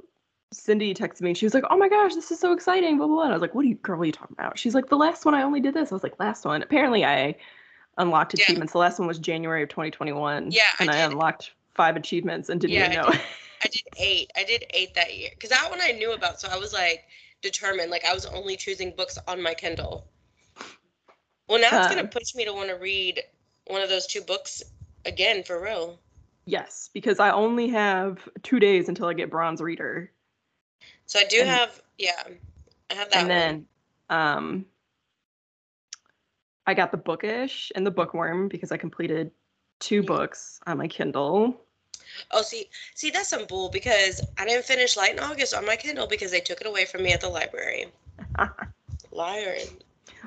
Cindy 0.52 0.94
texted 0.94 1.22
me 1.22 1.30
and 1.30 1.38
she 1.38 1.46
was 1.46 1.54
like, 1.54 1.64
"Oh 1.70 1.76
my 1.76 1.88
gosh, 1.88 2.14
this 2.14 2.30
is 2.30 2.38
so 2.38 2.52
exciting!" 2.52 2.98
Blah 2.98 3.06
blah. 3.06 3.16
blah. 3.16 3.24
And 3.24 3.32
I 3.32 3.36
was 3.36 3.42
like, 3.42 3.54
"What 3.54 3.64
are 3.64 3.68
you, 3.68 3.74
girl? 3.76 3.98
What 3.98 4.04
are 4.04 4.06
you 4.06 4.12
talking 4.12 4.36
about?" 4.38 4.58
She's 4.58 4.74
like, 4.74 4.88
"The 4.88 4.96
last 4.96 5.24
one 5.24 5.34
I 5.34 5.42
only 5.42 5.60
did 5.60 5.74
this." 5.74 5.92
I 5.92 5.94
was 5.94 6.02
like, 6.02 6.18
"Last 6.20 6.44
one." 6.44 6.62
Apparently, 6.62 7.04
I 7.04 7.36
unlocked 7.98 8.34
Yeah. 8.34 8.44
achievements. 8.44 8.72
The 8.72 8.78
last 8.78 8.98
one 8.98 9.08
was 9.08 9.18
January 9.18 9.62
of 9.62 9.68
2021. 9.68 10.50
Yeah, 10.50 10.62
and 10.80 10.90
I, 10.90 10.98
did. 10.98 11.12
unlocked 11.12 11.52
five 11.74 11.96
achievements 11.96 12.48
and 12.48 12.60
didn't 12.60 12.74
Yeah, 12.74 12.86
even 12.86 12.98
I 12.98 13.02
know. 13.02 13.24
I 13.64 13.68
did 13.68 13.82
eight. 13.98 14.30
I 14.36 14.44
did 14.44 14.64
eight 14.70 14.94
that 14.94 15.16
year 15.16 15.30
because 15.34 15.50
that 15.50 15.70
one 15.70 15.80
I 15.80 15.92
knew 15.92 16.12
about. 16.12 16.40
So 16.40 16.48
I 16.50 16.56
was 16.56 16.72
like 16.72 17.04
determined. 17.42 17.90
Like 17.90 18.04
I 18.04 18.12
was 18.14 18.26
only 18.26 18.56
choosing 18.56 18.94
books 18.96 19.18
on 19.28 19.42
my 19.42 19.54
Kindle. 19.54 20.06
Well, 21.48 21.60
now 21.60 21.76
it's 21.76 21.88
gonna 21.88 22.02
Um, 22.02 22.08
push 22.08 22.34
me 22.34 22.44
to 22.44 22.52
want 22.52 22.68
to 22.70 22.76
read 22.76 23.22
one 23.66 23.82
of 23.82 23.88
those 23.88 24.06
two 24.06 24.22
books 24.22 24.62
again 25.04 25.42
for 25.44 25.62
real. 25.62 25.98
yes, 26.46 26.90
because 26.92 27.20
I 27.20 27.30
only 27.30 27.68
have 27.68 28.28
two 28.42 28.58
days 28.58 28.88
until 28.88 29.06
I 29.06 29.12
get 29.12 29.30
bronze 29.30 29.60
reader, 29.60 30.10
So 31.06 31.18
I 31.18 31.24
do 31.24 31.40
And- 31.40 31.48
have, 31.50 31.82
yeah, 31.98 32.22
I 32.90 32.94
have 32.94 33.10
that 33.10 33.16
and 33.18 33.28
one. 33.28 33.28
then 33.28 33.66
um, 34.10 34.66
I 36.66 36.74
got 36.74 36.90
the 36.90 36.96
bookish 36.96 37.72
and 37.74 37.86
the 37.86 37.90
bookworm 37.90 38.48
because 38.48 38.72
I 38.72 38.76
completed 38.76 39.30
two 39.80 40.02
books 40.02 40.60
on 40.66 40.78
my 40.78 40.88
Kindle. 40.88 41.60
Oh, 42.30 42.42
see, 42.42 42.68
see, 42.94 43.10
that's 43.10 43.28
some 43.28 43.46
bull 43.46 43.68
because 43.70 44.20
I 44.38 44.44
didn't 44.44 44.64
finish 44.64 44.96
Light 44.96 45.12
in 45.12 45.18
August 45.20 45.54
on 45.54 45.64
my 45.64 45.76
Kindle 45.76 46.06
because 46.06 46.30
they 46.30 46.40
took 46.40 46.60
it 46.60 46.66
away 46.66 46.84
from 46.84 47.02
me 47.02 47.12
at 47.12 47.20
the 47.20 47.28
library. 47.28 47.86
Liar. 49.12 49.56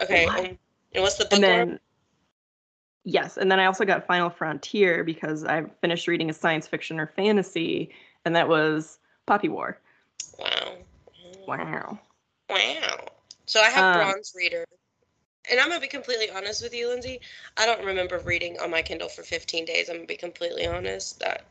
Okay, 0.01 0.27
and, 0.27 0.57
and 0.93 1.03
what's 1.03 1.15
the 1.15 1.25
book? 1.25 1.33
and 1.33 1.43
then 1.43 1.79
yes 3.03 3.37
and 3.37 3.51
then 3.51 3.59
i 3.59 3.65
also 3.65 3.85
got 3.85 4.05
final 4.07 4.29
frontier 4.31 5.03
because 5.03 5.43
i 5.45 5.63
finished 5.81 6.07
reading 6.07 6.29
a 6.29 6.33
science 6.33 6.65
fiction 6.67 6.99
or 6.99 7.05
fantasy 7.15 7.91
and 8.25 8.35
that 8.35 8.47
was 8.47 8.97
Poppy 9.27 9.47
War. 9.49 9.79
Wow. 10.39 10.77
Wow. 11.47 11.99
Wow. 12.49 13.07
So 13.45 13.61
I 13.61 13.69
have 13.69 13.85
Um, 13.85 13.93
Bronze 13.93 14.33
Reader. 14.35 14.65
And 15.49 15.59
I'm 15.59 15.67
gonna 15.69 15.79
be 15.79 15.87
completely 15.87 16.29
honest 16.31 16.63
with 16.63 16.73
you, 16.73 16.89
Lindsay. 16.89 17.21
I 17.57 17.65
don't 17.65 17.85
remember 17.85 18.19
reading 18.19 18.59
on 18.59 18.71
my 18.71 18.81
Kindle 18.81 19.09
for 19.09 19.23
15 19.23 19.65
days. 19.65 19.89
I'm 19.89 19.97
gonna 19.97 20.07
be 20.07 20.17
completely 20.17 20.65
honest. 20.65 21.19
That 21.19 21.45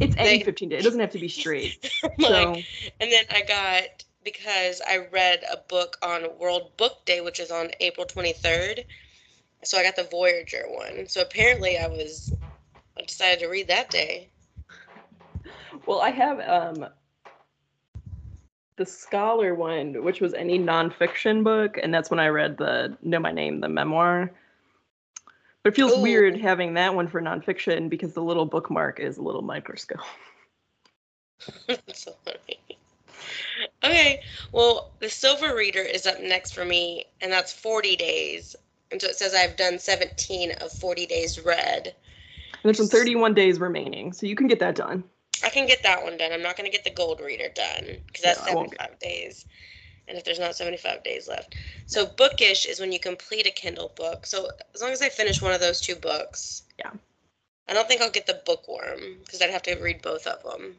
It's 0.00 0.16
any 0.18 0.38
They- 0.38 0.44
15 0.44 0.68
days. 0.68 0.80
It 0.80 0.84
doesn't 0.84 1.00
have 1.00 1.10
to 1.12 1.18
be 1.18 1.28
straight. 1.28 1.90
like, 2.02 2.20
So 2.20 2.54
and 3.00 3.12
then 3.12 3.24
I 3.30 3.42
got 3.42 4.04
because 4.24 4.80
I 4.86 4.98
read 5.12 5.44
a 5.50 5.56
book 5.56 5.96
on 6.02 6.38
World 6.38 6.76
Book 6.76 7.04
Day, 7.06 7.20
which 7.20 7.38
is 7.40 7.50
on 7.50 7.70
April 7.80 8.06
23rd. 8.06 8.84
So 9.62 9.78
I 9.78 9.82
got 9.84 9.96
the 9.96 10.04
Voyager 10.04 10.64
one. 10.68 11.06
So 11.08 11.20
apparently 11.20 11.78
I 11.78 11.86
was 11.86 12.32
I 12.98 13.02
decided 13.02 13.40
to 13.40 13.48
read 13.48 13.68
that 13.68 13.90
day. 13.90 14.28
Well, 15.86 16.00
I 16.00 16.10
have 16.10 16.40
um 16.40 16.88
the 18.80 18.86
scholar 18.86 19.54
one, 19.54 20.02
which 20.02 20.22
was 20.22 20.32
any 20.32 20.58
nonfiction 20.58 21.44
book, 21.44 21.78
and 21.82 21.92
that's 21.92 22.10
when 22.10 22.18
I 22.18 22.28
read 22.28 22.56
the 22.56 22.96
Know 23.02 23.18
My 23.18 23.30
Name, 23.30 23.60
the 23.60 23.68
memoir. 23.68 24.30
But 25.62 25.74
it 25.74 25.76
feels 25.76 25.98
Ooh. 25.98 26.00
weird 26.00 26.40
having 26.40 26.72
that 26.74 26.94
one 26.94 27.06
for 27.06 27.20
nonfiction 27.20 27.90
because 27.90 28.14
the 28.14 28.22
little 28.22 28.46
bookmark 28.46 28.98
is 28.98 29.18
a 29.18 29.22
little 29.22 29.42
microscope. 29.42 30.00
That's 31.68 31.82
so 32.04 32.16
funny. 32.24 32.58
Okay, 33.84 34.20
well, 34.52 34.92
the 35.00 35.10
Silver 35.10 35.54
Reader 35.54 35.82
is 35.82 36.06
up 36.06 36.18
next 36.22 36.54
for 36.54 36.64
me, 36.64 37.04
and 37.20 37.30
that's 37.30 37.52
40 37.52 37.96
days. 37.96 38.56
And 38.90 39.02
so 39.02 39.08
it 39.08 39.16
says 39.16 39.34
I've 39.34 39.56
done 39.58 39.78
17 39.78 40.52
of 40.52 40.72
40 40.72 41.04
days 41.04 41.38
read. 41.38 41.88
And 41.88 42.62
there's 42.64 42.78
some 42.78 42.88
31 42.88 43.34
days 43.34 43.60
remaining, 43.60 44.14
so 44.14 44.24
you 44.24 44.34
can 44.34 44.46
get 44.46 44.60
that 44.60 44.74
done. 44.74 45.04
I 45.44 45.50
can 45.50 45.66
get 45.66 45.82
that 45.82 46.02
one 46.02 46.16
done. 46.16 46.32
I'm 46.32 46.42
not 46.42 46.56
going 46.56 46.70
to 46.70 46.76
get 46.76 46.84
the 46.84 46.90
Gold 46.90 47.20
Reader 47.20 47.48
done 47.54 47.98
because 48.06 48.22
that's 48.22 48.46
No, 48.46 48.52
I 48.52 48.54
won't 48.54 48.70
75 48.70 48.98
days. 48.98 49.46
And 50.08 50.18
if 50.18 50.24
there's 50.24 50.38
not 50.40 50.56
75 50.56 51.04
days 51.04 51.28
left. 51.28 51.54
So, 51.86 52.06
bookish 52.06 52.66
is 52.66 52.80
when 52.80 52.90
you 52.90 52.98
complete 52.98 53.46
a 53.46 53.50
Kindle 53.50 53.92
book. 53.96 54.26
So, 54.26 54.48
as 54.74 54.82
long 54.82 54.90
as 54.90 55.02
I 55.02 55.08
finish 55.08 55.40
one 55.40 55.52
of 55.52 55.60
those 55.60 55.80
two 55.80 55.94
books. 55.94 56.62
Yeah. 56.78 56.90
I 57.68 57.74
don't 57.74 57.86
think 57.86 58.00
I'll 58.00 58.10
get 58.10 58.26
the 58.26 58.42
bookworm 58.44 59.18
because 59.24 59.40
I'd 59.40 59.50
have 59.50 59.62
to 59.62 59.76
read 59.76 60.02
both 60.02 60.26
of 60.26 60.42
them. 60.42 60.76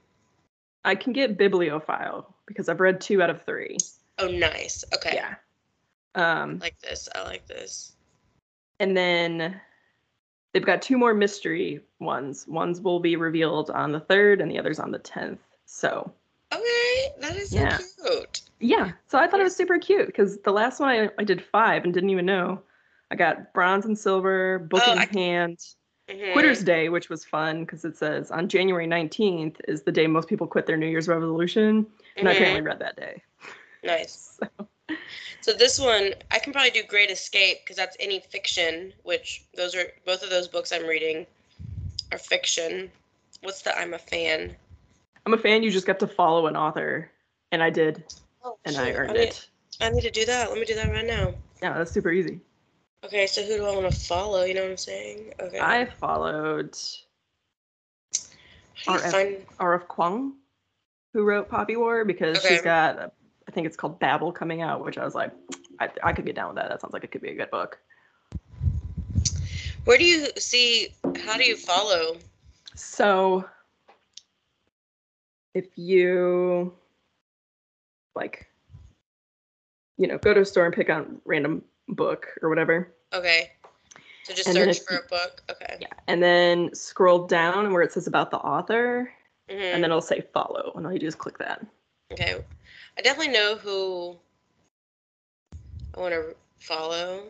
I 0.83 0.95
can 0.95 1.13
get 1.13 1.37
bibliophile 1.37 2.35
because 2.45 2.67
I've 2.67 2.81
read 2.81 2.99
two 2.99 3.21
out 3.21 3.29
of 3.29 3.43
three. 3.43 3.77
Oh, 4.17 4.27
nice. 4.27 4.83
Okay. 4.93 5.11
Yeah. 5.13 5.35
Um, 6.15 6.57
I 6.61 6.65
like 6.65 6.79
this. 6.81 7.07
I 7.15 7.23
like 7.23 7.47
this. 7.47 7.93
and 8.79 8.97
then 8.97 9.61
they've 10.53 10.65
got 10.65 10.81
two 10.81 10.97
more 10.97 11.13
mystery 11.13 11.81
ones. 11.99 12.45
One's 12.47 12.81
will 12.81 12.99
be 12.99 13.15
revealed 13.15 13.69
on 13.69 13.91
the 13.91 13.99
third, 13.99 14.41
and 14.41 14.49
the 14.51 14.59
other's 14.59 14.79
on 14.79 14.91
the 14.91 14.99
tenth. 14.99 15.39
So 15.65 16.11
Okay, 16.53 17.07
that 17.21 17.35
is 17.35 17.51
so 17.51 17.59
Yeah. 17.61 17.77
cute. 18.03 18.41
yeah, 18.59 18.91
so 19.07 19.17
I 19.17 19.27
thought 19.27 19.39
it 19.39 19.43
was 19.43 19.55
super 19.55 19.79
cute 19.79 20.07
because 20.07 20.37
the 20.41 20.51
last 20.51 20.79
one 20.79 20.89
I, 20.89 21.09
I 21.17 21.23
did 21.23 21.41
five 21.41 21.85
and 21.85 21.93
didn't 21.93 22.09
even 22.09 22.25
know. 22.25 22.61
I 23.09 23.15
got 23.15 23.53
bronze 23.53 23.85
and 23.85 23.97
silver, 23.97 24.59
book 24.59 24.83
Oh, 24.85 24.91
in 24.93 24.97
I- 24.99 25.05
hand, 25.13 25.59
Mhm. 26.09 26.33
Quitter's 26.33 26.61
Day, 26.63 26.89
which 26.89 27.09
was 27.09 27.23
fun 27.23 27.61
because 27.63 27.85
it 27.85 27.95
says 27.95 28.31
on 28.31 28.49
January 28.49 28.85
19th 28.87 29.61
is 29.67 29.83
the 29.83 29.91
day 29.93 30.07
most 30.07 30.27
people 30.27 30.45
quit 30.47 30.65
their 30.65 30.75
New 30.75 30.87
Year's 30.87 31.07
resolution. 31.07 31.85
And 32.17 32.27
I 32.27 32.33
Mhm. 32.33 32.35
apparently 32.35 32.61
read 32.61 32.79
that 32.79 32.97
day. 32.97 33.21
Nice. 33.83 34.39
So, 34.57 34.67
So 35.41 35.53
this 35.53 35.79
one, 35.79 36.13
I 36.29 36.39
can 36.39 36.53
probably 36.53 36.71
do 36.71 36.83
Great 36.83 37.09
Escape 37.09 37.59
because 37.63 37.75
that's 37.77 37.97
any 37.99 38.19
fiction, 38.19 38.93
which 39.03 39.45
those 39.55 39.75
are 39.75 39.85
both 40.05 40.23
of 40.23 40.29
those 40.29 40.47
books 40.47 40.71
I'm 40.71 40.85
reading 40.85 41.25
are 42.11 42.17
fiction. 42.17 42.91
What's 43.41 43.61
the 43.61 43.77
I'm 43.77 43.93
a 43.93 43.97
fan? 43.99 44.55
I'm 45.25 45.33
a 45.33 45.37
fan. 45.37 45.63
You 45.63 45.71
just 45.71 45.87
got 45.87 45.99
to 45.99 46.07
follow 46.07 46.47
an 46.47 46.55
author, 46.55 47.09
and 47.51 47.61
I 47.63 47.69
did, 47.69 48.03
Oh, 48.43 48.57
and 48.65 48.75
I 48.77 48.91
shoot, 48.91 48.95
earned 48.97 49.13
need, 49.13 49.19
it. 49.19 49.49
I 49.81 49.89
need 49.89 50.01
to 50.01 50.11
do 50.11 50.25
that. 50.25 50.49
Let 50.49 50.59
me 50.59 50.65
do 50.65 50.75
that 50.75 50.91
right 50.91 51.05
now. 51.05 51.33
Yeah, 51.61 51.77
that's 51.77 51.91
super 51.91 52.11
easy. 52.11 52.39
Okay, 53.03 53.25
so 53.25 53.43
who 53.43 53.57
do 53.57 53.65
I 53.65 53.75
want 53.75 53.91
to 53.91 53.99
follow? 53.99 54.43
You 54.43 54.53
know 54.53 54.61
what 54.61 54.71
I'm 54.71 54.77
saying? 54.77 55.33
Okay. 55.39 55.59
I 55.59 55.85
followed 55.85 56.77
RF. 58.87 59.11
find? 59.11 59.45
R.F. 59.59 59.87
Kuang, 59.87 60.33
who 61.13 61.23
wrote 61.23 61.49
Poppy 61.49 61.75
War, 61.75 62.05
because 62.05 62.37
Okay. 62.37 62.55
she's 62.55 62.61
got, 62.61 62.97
a, 62.99 63.11
I 63.51 63.53
think 63.53 63.67
it's 63.67 63.75
called 63.75 63.99
Babel 63.99 64.31
coming 64.31 64.61
out, 64.61 64.85
which 64.85 64.97
I 64.97 65.03
was 65.03 65.13
like, 65.13 65.33
I, 65.77 65.89
I 66.01 66.13
could 66.13 66.25
get 66.25 66.35
down 66.35 66.47
with 66.47 66.55
that. 66.55 66.69
That 66.69 66.79
sounds 66.79 66.93
like 66.93 67.03
it 67.03 67.11
could 67.11 67.21
be 67.21 67.31
a 67.31 67.35
good 67.35 67.51
book. 67.51 67.79
Where 69.83 69.97
do 69.97 70.05
you 70.05 70.29
see? 70.37 70.87
How 71.21 71.35
do 71.35 71.43
you 71.43 71.57
follow? 71.57 72.15
So, 72.75 73.43
if 75.53 75.77
you 75.77 76.73
like, 78.15 78.47
you 79.97 80.07
know, 80.07 80.17
go 80.17 80.33
to 80.33 80.39
a 80.41 80.45
store 80.45 80.65
and 80.65 80.73
pick 80.73 80.89
on 80.89 81.19
random 81.25 81.61
book 81.89 82.27
or 82.41 82.47
whatever, 82.47 82.93
Okay. 83.13 83.51
So 84.23 84.33
just 84.33 84.47
And 84.47 84.55
search 84.55 84.77
if 84.77 84.83
for 84.83 84.95
a 84.95 85.07
book. 85.09 85.43
Okay. 85.49 85.77
yeah, 85.81 85.87
and 86.07 86.23
then 86.23 86.73
scroll 86.73 87.27
down 87.27 87.73
where 87.73 87.81
it 87.81 87.91
says 87.91 88.07
about 88.07 88.31
the 88.31 88.37
author, 88.37 89.11
Mhm. 89.49 89.73
and 89.73 89.83
then 89.83 89.91
it'll 89.91 89.99
say 89.99 90.21
follow, 90.33 90.71
and 90.77 90.85
all 90.85 90.93
you 90.93 90.99
do 90.99 91.07
is 91.07 91.15
click 91.15 91.37
that. 91.39 91.65
Okay. 92.13 92.41
I 92.97 93.01
definitely 93.01 93.33
know 93.33 93.55
who 93.55 94.17
I 95.95 95.99
want 95.99 96.13
to 96.13 96.35
follow. 96.59 97.23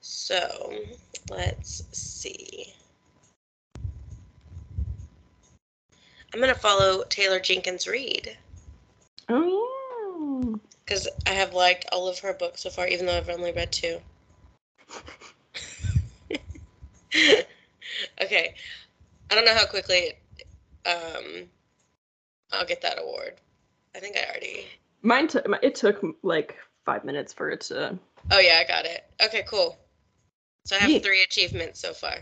So 0.00 0.74
let's 1.30 1.84
see. 1.92 2.74
I'm 6.34 6.40
going 6.40 6.52
to 6.52 6.58
follow 6.60 7.04
Taylor 7.04 7.38
Jenkins 7.40 7.86
Reid 7.86 8.36
Oh 9.28 9.42
yeah. 9.42 10.58
because 10.84 11.08
I 11.26 11.30
have 11.30 11.52
liked 11.54 11.86
all 11.92 12.08
of 12.08 12.18
her 12.20 12.32
books 12.34 12.62
so 12.62 12.70
far, 12.70 12.86
even 12.86 13.06
though 13.06 13.16
I've 13.16 13.28
only 13.28 13.52
read 13.52 13.70
two. 13.70 13.98
okay. 18.22 18.54
I 19.30 19.34
don't 19.34 19.44
know 19.44 19.54
how 19.54 19.66
quickly 19.66 20.14
um, 20.86 21.48
I'll 22.52 22.66
get 22.66 22.82
that 22.82 22.98
award. 23.00 23.34
I 23.94 24.00
think 24.00 24.16
I 24.16 24.24
already. 24.28 24.66
Mine 25.02 25.28
took 25.28 25.46
it 25.62 25.74
took 25.74 26.02
like 26.22 26.56
five 26.84 27.04
minutes 27.04 27.32
for 27.32 27.50
it 27.50 27.60
to. 27.62 27.98
Oh 28.30 28.38
yeah, 28.38 28.60
I 28.64 28.68
got 28.68 28.84
it. 28.84 29.04
Okay, 29.24 29.44
cool. 29.48 29.78
So 30.64 30.76
I 30.76 30.80
have 30.80 30.90
Yeah. 30.90 30.98
three 31.00 31.22
achievements 31.22 31.80
so 31.80 31.92
far. 31.92 32.16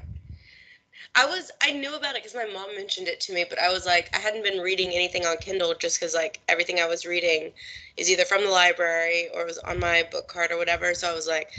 I 1.15 1.27
was 1.27 1.51
I 1.63 1.73
knew 1.73 1.95
about 1.95 2.15
it 2.17 2.23
because 2.23 2.35
my 2.35 2.47
mom 2.53 2.75
mentioned 2.77 3.09
it 3.09 3.21
to 3.23 3.33
me, 3.33 3.45
but 3.49 3.59
I 3.59 3.71
was 3.73 3.85
like 3.87 4.11
I 4.15 4.19
hadn't 4.19 4.45
been 4.45 4.61
reading 4.61 4.91
anything 4.95 5.27
on 5.27 5.37
Kindle 5.39 5.75
just 5.75 5.99
because 5.99 6.15
like 6.15 6.41
everything 6.49 6.79
I 6.81 6.87
was 6.87 7.05
reading 7.07 7.53
is 7.97 8.11
either 8.11 8.25
from 8.25 8.43
the 8.45 8.51
library 8.51 9.29
or 9.35 9.45
was 9.45 9.59
on 9.59 9.79
my 9.79 10.05
book 10.11 10.29
card 10.29 10.51
or 10.53 10.57
whatever. 10.59 10.95
So 10.95 11.11
I 11.11 11.15
was 11.15 11.27
like, 11.27 11.51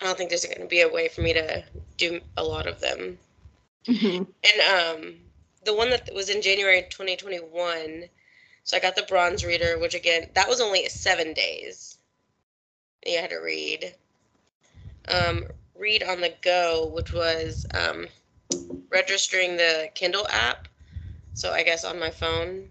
I 0.00 0.06
don't 0.06 0.16
think 0.16 0.30
there's 0.30 0.44
going 0.44 0.60
to 0.60 0.66
be 0.66 0.80
a 0.82 0.88
way 0.88 1.08
for 1.08 1.20
me 1.20 1.32
to 1.34 1.64
do 1.96 2.20
a 2.36 2.42
lot 2.42 2.66
of 2.66 2.80
them. 2.80 3.18
Mhm. 3.86 4.26
And 4.44 4.60
um, 5.04 5.14
the 5.64 5.74
one 5.74 5.90
that 5.90 6.08
was 6.14 6.28
in 6.28 6.42
January 6.42 6.86
2021, 6.90 8.04
so 8.64 8.76
I 8.76 8.80
got 8.80 8.96
the 8.96 9.02
bronze 9.02 9.44
reader, 9.44 9.78
which 9.78 9.94
again, 9.94 10.28
that 10.34 10.48
was 10.48 10.60
only 10.60 10.88
seven 10.88 11.32
days. 11.32 11.98
You 13.04 13.18
had 13.18 13.30
to 13.30 13.38
read. 13.38 13.94
Um, 15.08 15.44
read 15.76 16.02
on 16.02 16.20
the 16.20 16.34
go, 16.42 16.86
which 16.94 17.12
was 17.12 17.66
um, 17.74 18.06
registering 18.90 19.56
the 19.56 19.90
Kindle 19.94 20.26
app. 20.30 20.68
So 21.34 21.52
I 21.52 21.62
guess 21.62 21.84
on 21.84 21.98
my 21.98 22.10
phone. 22.10 22.68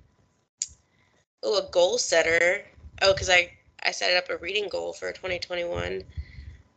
Oh, 1.43 1.57
a 1.57 1.69
goal 1.71 1.97
setter. 1.97 2.63
Oh, 3.01 3.13
because 3.13 3.29
I 3.29 3.51
I 3.83 3.91
set 3.91 4.15
up 4.15 4.29
a 4.29 4.37
reading 4.37 4.69
goal 4.69 4.93
for 4.93 5.11
2021. 5.11 6.03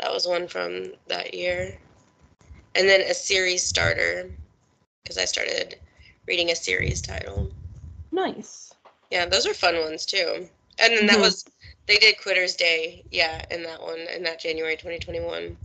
That 0.00 0.12
was 0.12 0.26
one 0.26 0.48
from 0.48 0.92
that 1.06 1.34
year. 1.34 1.78
And 2.74 2.88
then 2.88 3.02
a 3.02 3.14
series 3.14 3.62
starter 3.62 4.30
because 5.02 5.18
I 5.18 5.26
started 5.26 5.78
reading 6.26 6.50
a 6.50 6.56
series 6.56 7.00
title. 7.00 7.52
Nice. 8.10 8.73
Yeah, 9.14 9.26
those 9.26 9.46
are 9.46 9.54
fun 9.54 9.76
ones 9.76 10.04
too. 10.04 10.48
And 10.80 10.92
then 10.92 11.06
that 11.06 11.18
Mhm. 11.18 11.22
was 11.22 11.44
they 11.86 11.98
did 11.98 12.18
Quitter's 12.20 12.56
Day, 12.56 13.04
yeah, 13.12 13.44
in 13.48 13.62
that 13.62 13.80
one 13.80 14.00
in 14.00 14.24
that 14.24 14.40
January 14.40 14.76
2021. 14.76 15.56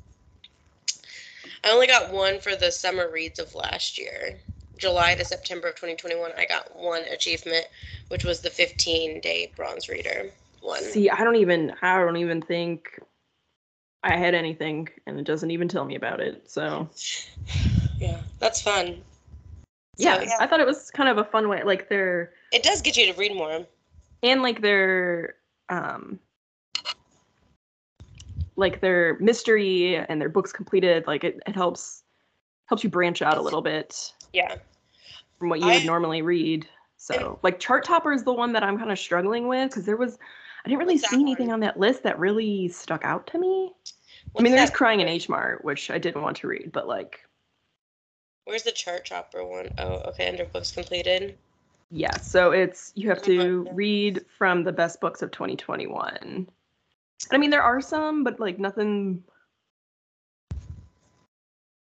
I 1.63 1.72
only 1.72 1.88
got 1.88 2.12
one 2.13 2.39
for 2.39 2.56
the 2.56 2.72
summer 2.72 3.10
reads 3.10 3.39
of 3.39 3.56
last 3.56 3.98
year. 3.98 4.39
July 4.77 5.15
to 5.15 5.25
September 5.25 5.70
of 5.70 5.75
2021, 5.75 6.32
I 6.38 6.46
got 6.46 6.75
one 6.75 7.01
achievement, 7.06 7.65
which 8.10 8.24
was 8.24 8.39
the 8.41 8.51
15 8.51 9.20
day 9.20 9.51
bronze 9.56 9.89
reader 9.89 10.32
one. 10.62 10.84
See, 10.84 11.10
I 11.10 11.24
don't 11.24 11.36
even. 11.38 11.74
I 11.82 11.98
don't 11.98 12.18
even 12.18 12.44
think 12.44 13.01
I 14.03 14.15
had 14.15 14.36
anything, 14.36 14.89
and 15.08 15.20
it 15.20 15.25
doesn't 15.25 15.50
even 15.50 15.68
tell 15.68 15.86
me 15.86 15.96
about 15.96 16.20
it. 16.20 16.51
So 16.51 16.88
Yeah, 18.00 18.20
that's 18.38 18.62
fun. 18.62 19.01
So, 19.98 20.22
yeah, 20.22 20.38
I 20.39 20.46
thought 20.46 20.60
it 20.60 20.68
was 20.68 20.91
kind 20.91 21.10
of 21.10 21.18
a 21.18 21.24
fun 21.25 21.50
way. 21.50 21.63
Like 21.63 21.89
they're 21.89 22.32
it 22.51 22.63
does 22.63 22.82
get 22.82 22.98
you 22.98 23.12
to 23.12 23.20
read 23.20 23.36
more. 23.36 23.65
and 24.24 24.41
like 24.41 24.62
their 24.62 25.36
um 25.70 26.20
like 28.56 28.82
their 28.82 29.18
mystery 29.20 29.96
and 29.96 30.20
their 30.20 30.29
books 30.29 30.51
completed 30.51 31.06
like 31.08 31.24
it, 31.24 31.39
it 31.48 31.56
helps 31.56 32.03
helps 32.68 32.84
you 32.84 32.89
branch 32.89 33.22
out 33.22 33.38
a 33.38 33.41
little 33.41 33.62
bit 33.62 34.12
Yeah. 34.34 34.56
from 35.38 35.50
what 35.50 35.60
you 35.60 35.68
would 35.68 35.86
normally 35.86 36.22
read. 36.22 36.68
So, 36.98 37.39
like 37.44 37.60
Chart 37.60 37.86
Topper 37.86 38.12
is 38.12 38.24
the 38.24 38.34
one 38.34 38.51
that 38.53 38.62
I'm 38.63 38.77
kind 38.77 38.91
of 38.91 39.00
struggling 39.00 39.48
with 39.48 39.70
because 39.70 39.86
there 39.86 39.96
was 39.96 40.18
I 40.65 40.70
didn't 40.70 40.79
really 40.79 40.98
see 40.98 41.22
anything 41.22 41.48
one? 41.48 41.53
on 41.56 41.60
that 41.62 41.79
list 41.79 42.03
that 42.03 42.20
really 42.20 42.68
stuck 42.68 43.06
out 43.06 43.25
to 43.27 43.39
me. 43.39 43.72
I 44.38 44.41
mean, 44.41 44.51
there's 44.51 44.70
Crying 44.70 45.00
in 45.00 45.08
H 45.08 45.29
Mart, 45.29 45.63
which 45.63 45.89
I 45.89 45.98
didn't 45.98 46.22
want 46.22 46.36
to 46.38 46.48
read, 46.48 46.72
but 46.74 46.88
like, 46.88 47.22
Where's 48.44 48.63
the 48.63 48.72
chart 48.72 49.06
chopper 49.06 49.46
one? 49.46 49.70
Oh, 49.77 50.01
okay, 50.10 50.27
under 50.27 50.44
books 50.46 50.72
completed. 50.72 51.38
Yeah. 51.91 52.17
So 52.17 52.51
it's 52.51 52.91
you 52.96 53.10
have 53.10 53.22
to 53.24 53.67
read 53.74 54.25
from 54.38 54.63
the 54.63 54.72
best 54.72 55.01
books 55.01 55.22
of 55.22 55.31
2021. 55.31 56.48
I 57.31 57.38
mean, 57.38 57.50
there 57.50 57.63
are 57.63 57.81
some, 57.81 58.24
but 58.24 58.39
like 58.39 58.60
nothing. 58.60 59.24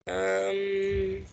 Um. 0.08 1.24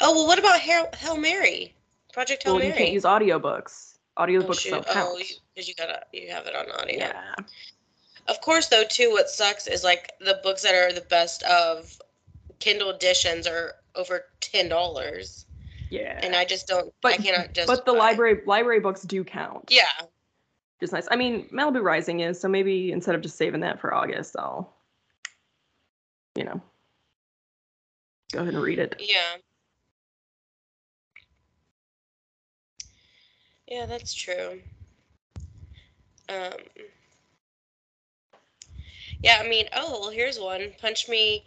Oh 0.00 0.14
well, 0.14 0.26
what 0.26 0.38
about 0.38 0.60
Hail, 0.60 0.88
Hail 0.96 1.16
Mary? 1.16 1.74
Project 2.12 2.44
Hail 2.44 2.56
Well, 2.56 2.64
you 2.64 2.72
can't 2.72 2.92
use 2.92 3.04
audiobooks. 3.04 3.98
oh, 4.16 4.22
Audiobooks 4.22 4.60
shoot. 4.60 4.70
don't 4.70 4.86
oh, 4.88 4.92
count. 4.92 5.18
you, 5.18 5.36
you 5.56 5.74
gotta 5.74 6.02
you 6.12 6.30
have 6.30 6.46
it 6.46 6.54
on 6.54 6.70
audio. 6.70 6.98
yeah. 6.98 7.34
Of 8.28 8.40
course, 8.42 8.66
though, 8.68 8.84
too, 8.88 9.10
what 9.10 9.30
sucks 9.30 9.66
is 9.66 9.82
like 9.82 10.12
the 10.20 10.38
books 10.42 10.62
that 10.62 10.74
are 10.74 10.92
the 10.92 11.00
best 11.02 11.42
of 11.44 11.98
Kindle 12.58 12.90
editions 12.90 13.46
are 13.46 13.74
over 13.94 14.24
ten 14.40 14.68
dollars, 14.68 15.46
Yeah. 15.90 16.18
and 16.22 16.34
I 16.36 16.44
just 16.44 16.66
don't. 16.66 16.92
but 17.02 17.14
I 17.14 17.16
cannot 17.16 17.54
just. 17.54 17.66
but 17.66 17.84
the 17.84 17.92
library 17.92 18.40
library 18.46 18.80
books 18.80 19.02
do 19.02 19.24
count. 19.24 19.64
Yeah, 19.70 19.84
Just 20.80 20.92
nice. 20.92 21.08
I 21.10 21.16
mean, 21.16 21.48
Malibu 21.52 21.82
Rising 21.82 22.20
is 22.20 22.40
so 22.40 22.48
maybe 22.48 22.92
instead 22.92 23.14
of 23.14 23.20
just 23.22 23.36
saving 23.36 23.60
that 23.60 23.80
for 23.80 23.94
August, 23.94 24.36
I'll, 24.38 24.72
you 26.36 26.44
know, 26.44 26.60
go 28.32 28.40
ahead 28.40 28.54
and 28.54 28.62
read 28.62 28.78
it. 28.78 28.96
yeah, 29.00 29.36
yeah. 33.66 33.86
That's 33.86 34.14
true. 34.14 34.60
Um. 36.28 36.52
Yeah, 39.22 39.40
I 39.42 39.48
mean, 39.48 39.66
oh 39.74 40.00
well, 40.00 40.10
here's 40.10 40.38
one. 40.38 40.72
Punch 40.80 41.08
me 41.08 41.44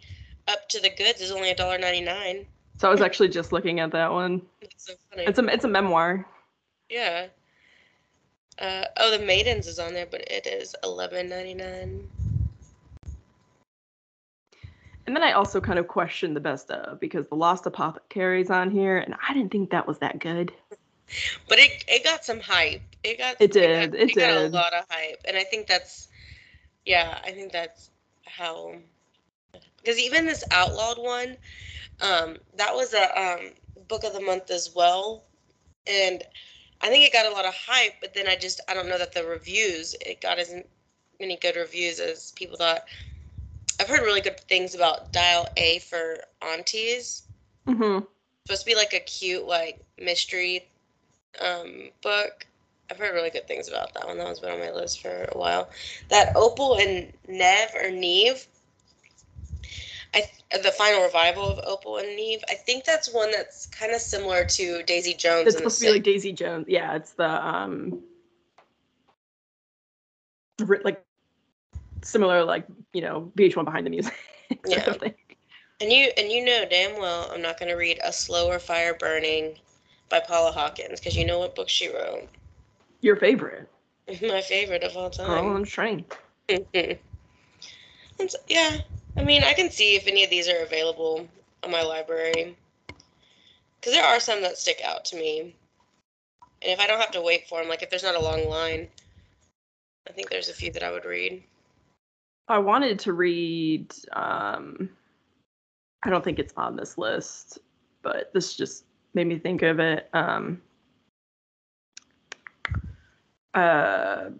up 0.48 0.68
to 0.70 0.80
the 0.80 0.90
Gods 0.90 1.20
is 1.20 1.30
only 1.30 1.50
a 1.50 1.54
dollar 1.54 1.78
ninety 1.78 2.00
nine. 2.02 2.46
So 2.82 2.88
I 2.88 2.90
was 2.90 3.00
actually 3.00 3.28
just 3.28 3.52
looking 3.52 3.78
at 3.78 3.92
that 3.92 4.10
one. 4.10 4.42
That's 4.60 4.86
so 4.86 4.94
funny. 5.08 5.22
It's 5.22 5.38
a 5.38 5.44
it's 5.44 5.64
a 5.64 5.68
memoir. 5.68 6.26
Yeah. 6.90 7.28
Uh, 8.58 8.86
oh, 8.96 9.16
the 9.16 9.24
Maidens 9.24 9.68
is 9.68 9.78
on 9.78 9.94
there, 9.94 10.08
but 10.10 10.22
it 10.22 10.48
is 10.48 10.74
eleven 10.82 11.28
ninety 11.28 11.54
nine. 11.54 12.08
And 15.06 15.14
then 15.14 15.22
I 15.22 15.30
also 15.30 15.60
kind 15.60 15.78
of 15.78 15.86
questioned 15.86 16.34
the 16.34 16.40
best 16.40 16.72
of 16.72 16.98
because 16.98 17.28
the 17.28 17.36
Lost 17.36 17.66
Apothecary's 17.66 18.50
on 18.50 18.68
here, 18.68 18.98
and 18.98 19.14
I 19.28 19.32
didn't 19.32 19.52
think 19.52 19.70
that 19.70 19.86
was 19.86 19.98
that 19.98 20.18
good. 20.18 20.50
But 21.48 21.60
it 21.60 21.84
it 21.86 22.02
got 22.02 22.24
some 22.24 22.40
hype. 22.40 22.82
It 23.04 23.16
got 23.16 23.36
It 23.38 23.52
did, 23.52 23.92
got, 23.92 24.00
it 24.00 24.14
got 24.16 24.32
a 24.32 24.48
lot 24.48 24.72
of 24.74 24.86
hype, 24.90 25.20
and 25.24 25.36
I 25.36 25.44
think 25.44 25.68
that's 25.68 26.08
yeah, 26.84 27.20
I 27.24 27.30
think 27.30 27.52
that's 27.52 27.90
how 28.26 28.74
because 29.76 30.00
even 30.00 30.26
this 30.26 30.42
outlawed 30.50 30.98
one, 30.98 31.36
um, 32.00 32.36
that 32.56 32.74
was 32.74 32.92
a 32.94 33.20
um 33.20 33.50
book 33.88 34.04
of 34.04 34.12
the 34.12 34.20
month 34.20 34.50
as 34.50 34.70
well, 34.74 35.24
and 35.86 36.22
I 36.80 36.88
think 36.88 37.04
it 37.04 37.12
got 37.12 37.26
a 37.26 37.34
lot 37.34 37.44
of 37.46 37.54
hype. 37.66 37.94
But 38.00 38.14
then 38.14 38.26
I 38.28 38.36
just 38.36 38.60
I 38.68 38.74
don't 38.74 38.88
know 38.88 38.98
that 38.98 39.12
the 39.12 39.24
reviews 39.24 39.94
it 40.04 40.20
got 40.20 40.38
as 40.38 40.52
many 41.20 41.36
good 41.36 41.56
reviews 41.56 41.98
as 42.00 42.32
people 42.36 42.56
thought. 42.56 42.82
I've 43.80 43.88
heard 43.88 44.00
really 44.02 44.20
good 44.20 44.40
things 44.40 44.74
about 44.74 45.12
Dial 45.12 45.46
A 45.56 45.78
for 45.78 46.18
Aunties 46.42 47.24
Mm-hmm. 47.68 48.04
supposed 48.44 48.62
to 48.62 48.66
be 48.70 48.74
like 48.76 48.92
a 48.92 49.00
cute 49.00 49.46
like 49.46 49.84
mystery 49.98 50.68
um 51.40 51.90
book 52.02 52.46
i've 52.90 52.98
heard 52.98 53.14
really 53.14 53.30
good 53.30 53.46
things 53.46 53.68
about 53.68 53.94
that 53.94 54.06
one 54.06 54.18
that 54.18 54.24
one's 54.24 54.40
been 54.40 54.50
on 54.52 54.58
my 54.60 54.70
list 54.70 55.00
for 55.00 55.28
a 55.32 55.38
while 55.38 55.68
that 56.10 56.28
opal 56.34 56.76
and 56.78 57.12
nev 57.28 57.70
or 57.74 57.90
neve 57.90 58.46
i 60.14 60.20
th- 60.20 60.62
the 60.62 60.70
final 60.72 61.02
revival 61.02 61.50
of 61.50 61.60
opal 61.66 61.98
and 61.98 62.16
neve 62.16 62.42
i 62.48 62.54
think 62.54 62.84
that's 62.84 63.12
one 63.12 63.30
that's 63.30 63.66
kind 63.66 63.92
of 63.92 64.00
similar 64.00 64.44
to 64.44 64.82
daisy 64.84 65.14
jones 65.14 65.46
It's 65.48 65.56
supposed 65.56 65.78
to 65.78 65.84
be 65.86 65.90
like 65.90 66.02
Daisy 66.02 66.32
Jones. 66.32 66.66
Yeah, 66.68 66.94
it's 66.94 67.12
the 67.14 67.28
um, 67.46 68.02
ri- 70.64 70.80
like 70.84 71.02
similar 72.02 72.44
like 72.44 72.66
you 72.92 73.00
know 73.02 73.32
VH1 73.36 73.64
behind 73.64 73.86
the 73.86 73.90
music. 73.90 74.14
Yeah. 74.66 74.94
and 75.80 75.92
you 75.92 76.10
and 76.16 76.30
you 76.30 76.44
know 76.44 76.64
damn 76.68 76.98
well 77.00 77.30
i'm 77.32 77.42
not 77.42 77.58
going 77.58 77.68
to 77.68 77.74
read 77.76 77.98
a 78.04 78.12
slower 78.12 78.58
fire 78.58 78.94
burning 78.94 79.56
by 80.08 80.20
paula 80.20 80.52
hawkins 80.52 81.00
because 81.00 81.16
you 81.16 81.24
know 81.24 81.38
what 81.38 81.54
book 81.54 81.68
she 81.68 81.88
wrote 81.88 82.28
Your 83.00 83.16
favorite, 83.16 83.68
my 84.22 84.40
favorite 84.40 84.84
of 84.84 84.96
all 84.96 85.10
Girl 85.24 85.44
time 85.44 85.46
on 85.46 85.62
the 85.62 85.66
Train. 85.66 86.04
Yeah, 88.48 88.78
I 89.16 89.24
mean, 89.24 89.44
I 89.44 89.52
can 89.52 89.70
see 89.70 89.94
if 89.94 90.06
any 90.06 90.24
of 90.24 90.30
these 90.30 90.48
are 90.48 90.62
available 90.62 91.28
on 91.62 91.70
my 91.70 91.82
library. 91.82 92.56
Because 93.80 93.92
there 93.94 94.04
are 94.04 94.20
some 94.20 94.42
that 94.42 94.58
stick 94.58 94.80
out 94.84 95.04
to 95.06 95.16
me. 95.16 95.54
And 96.62 96.70
if 96.70 96.80
I 96.80 96.86
don't 96.86 97.00
have 97.00 97.10
to 97.12 97.20
wait 97.20 97.48
for 97.48 97.60
them, 97.60 97.68
like 97.68 97.82
if 97.82 97.90
there's 97.90 98.02
not 98.02 98.14
a 98.14 98.20
long 98.20 98.48
line, 98.48 98.88
I 100.08 100.12
think 100.12 100.30
there's 100.30 100.48
a 100.48 100.54
few 100.54 100.72
that 100.72 100.82
I 100.82 100.90
would 100.90 101.04
read. 101.04 101.42
I 102.48 102.58
wanted 102.58 102.98
to 103.00 103.12
read. 103.12 103.92
Um, 104.12 104.88
I 106.04 106.10
don't 106.10 106.24
think 106.24 106.38
it's 106.38 106.54
on 106.56 106.76
this 106.76 106.98
list, 106.98 107.58
but 108.02 108.32
this 108.32 108.56
just 108.56 108.84
made 109.14 109.26
me 109.26 109.38
think 109.38 109.62
of 109.62 109.78
it. 109.78 110.08
Um, 110.12 110.60
uh, 113.54 114.30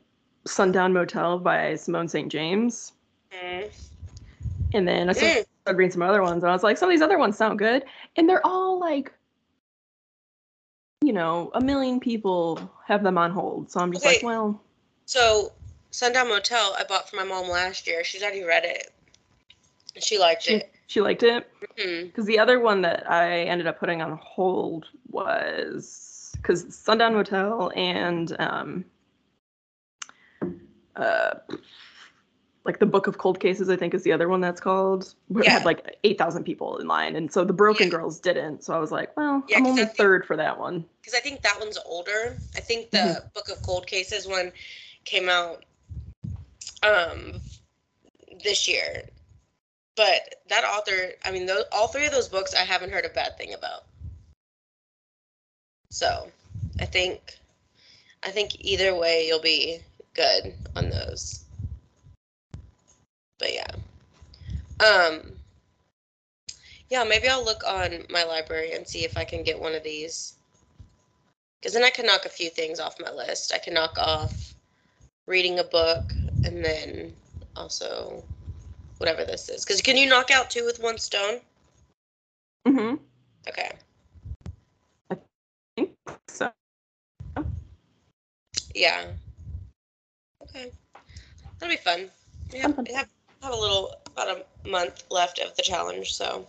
Sundown 0.46 0.92
Motel 0.92 1.38
by 1.38 1.76
Simone 1.76 2.08
St. 2.08 2.30
James, 2.30 2.92
Mm. 3.32 3.70
And 4.72 4.86
then 4.86 5.08
I 5.08 5.12
Mm. 5.12 5.44
started 5.62 5.78
reading 5.78 5.92
some 5.92 6.02
other 6.02 6.22
ones, 6.22 6.42
and 6.42 6.50
I 6.50 6.52
was 6.52 6.62
like, 6.62 6.76
some 6.76 6.88
of 6.88 6.92
these 6.92 7.02
other 7.02 7.18
ones 7.18 7.36
sound 7.36 7.58
good, 7.58 7.84
and 8.16 8.28
they're 8.28 8.44
all 8.46 8.78
like, 8.78 9.12
you 11.02 11.12
know, 11.12 11.50
a 11.54 11.60
million 11.60 12.00
people 12.00 12.70
have 12.86 13.02
them 13.02 13.18
on 13.18 13.30
hold. 13.30 13.70
So 13.70 13.80
I'm 13.80 13.92
just 13.92 14.04
like, 14.04 14.22
well, 14.22 14.60
So, 15.06 15.52
Sundown 15.90 16.28
Motel, 16.28 16.74
I 16.78 16.84
bought 16.84 17.08
for 17.08 17.16
my 17.16 17.24
mom 17.24 17.48
last 17.48 17.86
year. 17.86 18.04
She's 18.04 18.22
already 18.22 18.44
read 18.44 18.64
it. 18.64 18.92
She 19.98 20.18
liked 20.18 20.44
she, 20.44 20.54
it. 20.54 20.74
she 20.86 21.00
liked 21.00 21.22
it. 21.22 21.50
hmm 21.78 22.04
Because 22.06 22.26
the 22.26 22.38
other 22.38 22.60
one 22.60 22.82
that 22.82 23.10
I 23.10 23.42
ended 23.42 23.66
up 23.66 23.78
putting 23.78 24.00
on 24.00 24.18
hold 24.22 24.86
was 25.10 26.32
because 26.36 26.74
Sundown 26.74 27.14
Motel 27.14 27.70
and 27.76 28.34
um, 28.40 28.84
uh, 30.96 31.34
like 32.64 32.78
the 32.78 32.86
Book 32.86 33.06
of 33.06 33.18
Cold 33.18 33.40
Cases, 33.40 33.68
I 33.68 33.76
think 33.76 33.92
is 33.94 34.02
the 34.04 34.12
other 34.12 34.28
one 34.28 34.40
that's 34.40 34.60
called. 34.60 35.14
It 35.36 35.44
Yeah. 35.44 35.50
had 35.50 35.64
like 35.64 35.96
eight 36.04 36.16
thousand 36.18 36.44
people 36.44 36.78
in 36.78 36.86
line, 36.86 37.16
and 37.16 37.32
so 37.32 37.44
the 37.44 37.52
Broken 37.52 37.86
Yeah. 37.88 37.92
Girls 37.98 38.20
didn't. 38.20 38.62
So 38.64 38.74
I 38.74 38.78
was 38.78 38.92
like, 38.92 39.16
well, 39.16 39.42
Yeah, 39.48 39.58
I'm 39.58 39.66
only 39.66 39.84
think- 39.84 39.96
third 39.96 40.24
for 40.26 40.36
that 40.36 40.58
one. 40.58 40.84
Because 41.00 41.14
I 41.14 41.20
think 41.20 41.42
that 41.42 41.58
one's 41.58 41.78
older. 41.84 42.36
I 42.56 42.60
think 42.60 42.90
the 42.90 42.98
Mm-hmm. 42.98 43.28
Book 43.34 43.48
of 43.48 43.60
Cold 43.62 43.86
Cases 43.86 44.26
one 44.28 44.52
came 45.04 45.28
out 45.28 45.64
um 46.82 47.40
this 48.44 48.66
year. 48.68 49.02
But 49.94 50.36
that 50.48 50.64
author, 50.64 51.10
I 51.24 51.30
mean, 51.30 51.44
those, 51.46 51.64
all 51.70 51.88
three 51.88 52.06
of 52.06 52.12
those 52.12 52.28
books, 52.28 52.54
I 52.54 52.60
haven't 52.60 52.92
heard 52.92 53.04
a 53.04 53.10
bad 53.10 53.36
thing 53.36 53.52
about. 53.52 53.84
So, 55.90 56.30
I 56.80 56.86
think, 56.86 57.36
I 58.22 58.30
think 58.30 58.56
either 58.64 58.94
way, 58.94 59.26
you'll 59.26 59.42
be 59.42 59.80
good 60.14 60.54
on 60.76 60.88
those. 60.88 61.41
But 63.42 63.54
yeah, 63.54 63.66
um, 64.86 65.32
yeah, 66.90 67.02
maybe 67.02 67.26
I'll 67.26 67.44
look 67.44 67.64
on 67.66 68.04
my 68.08 68.22
library 68.22 68.72
and 68.72 68.86
see 68.86 69.02
if 69.02 69.16
I 69.16 69.24
can 69.24 69.42
get 69.42 69.60
one 69.60 69.74
of 69.74 69.82
these. 69.82 70.34
Because 71.58 71.74
then 71.74 71.82
I 71.82 71.90
can 71.90 72.06
knock 72.06 72.24
a 72.24 72.28
few 72.28 72.50
things 72.50 72.78
off 72.78 73.00
my 73.00 73.10
list. 73.10 73.52
I 73.52 73.58
can 73.58 73.74
knock 73.74 73.98
off 73.98 74.54
reading 75.26 75.58
a 75.58 75.64
book 75.64 76.12
and 76.44 76.64
then 76.64 77.12
also 77.56 78.22
whatever 78.98 79.24
this 79.24 79.48
is. 79.48 79.64
Because 79.64 79.80
can 79.80 79.96
you 79.96 80.08
knock 80.08 80.30
out 80.30 80.48
two 80.48 80.64
with 80.64 80.80
one 80.80 80.98
stone? 80.98 81.40
Mm-hmm. 82.68 82.94
Okay. 83.48 83.72
I 85.10 85.16
think 85.76 85.96
So 86.28 86.52
Yeah. 88.72 89.06
Okay. 90.42 90.70
That'll 91.58 91.74
be 91.74 91.76
fun. 91.76 92.08
We 92.52 92.60
have, 93.42 93.52
Fun, 93.52 93.52
fun. 93.52 93.52
we 93.52 93.52
have, 93.52 93.52
have 93.52 93.52
a 93.52 93.56
little, 93.56 93.90
about 94.16 94.44
a 94.64 94.68
month 94.68 95.04
left 95.10 95.38
of 95.38 95.56
the 95.56 95.62
challenge, 95.62 96.14
so 96.14 96.46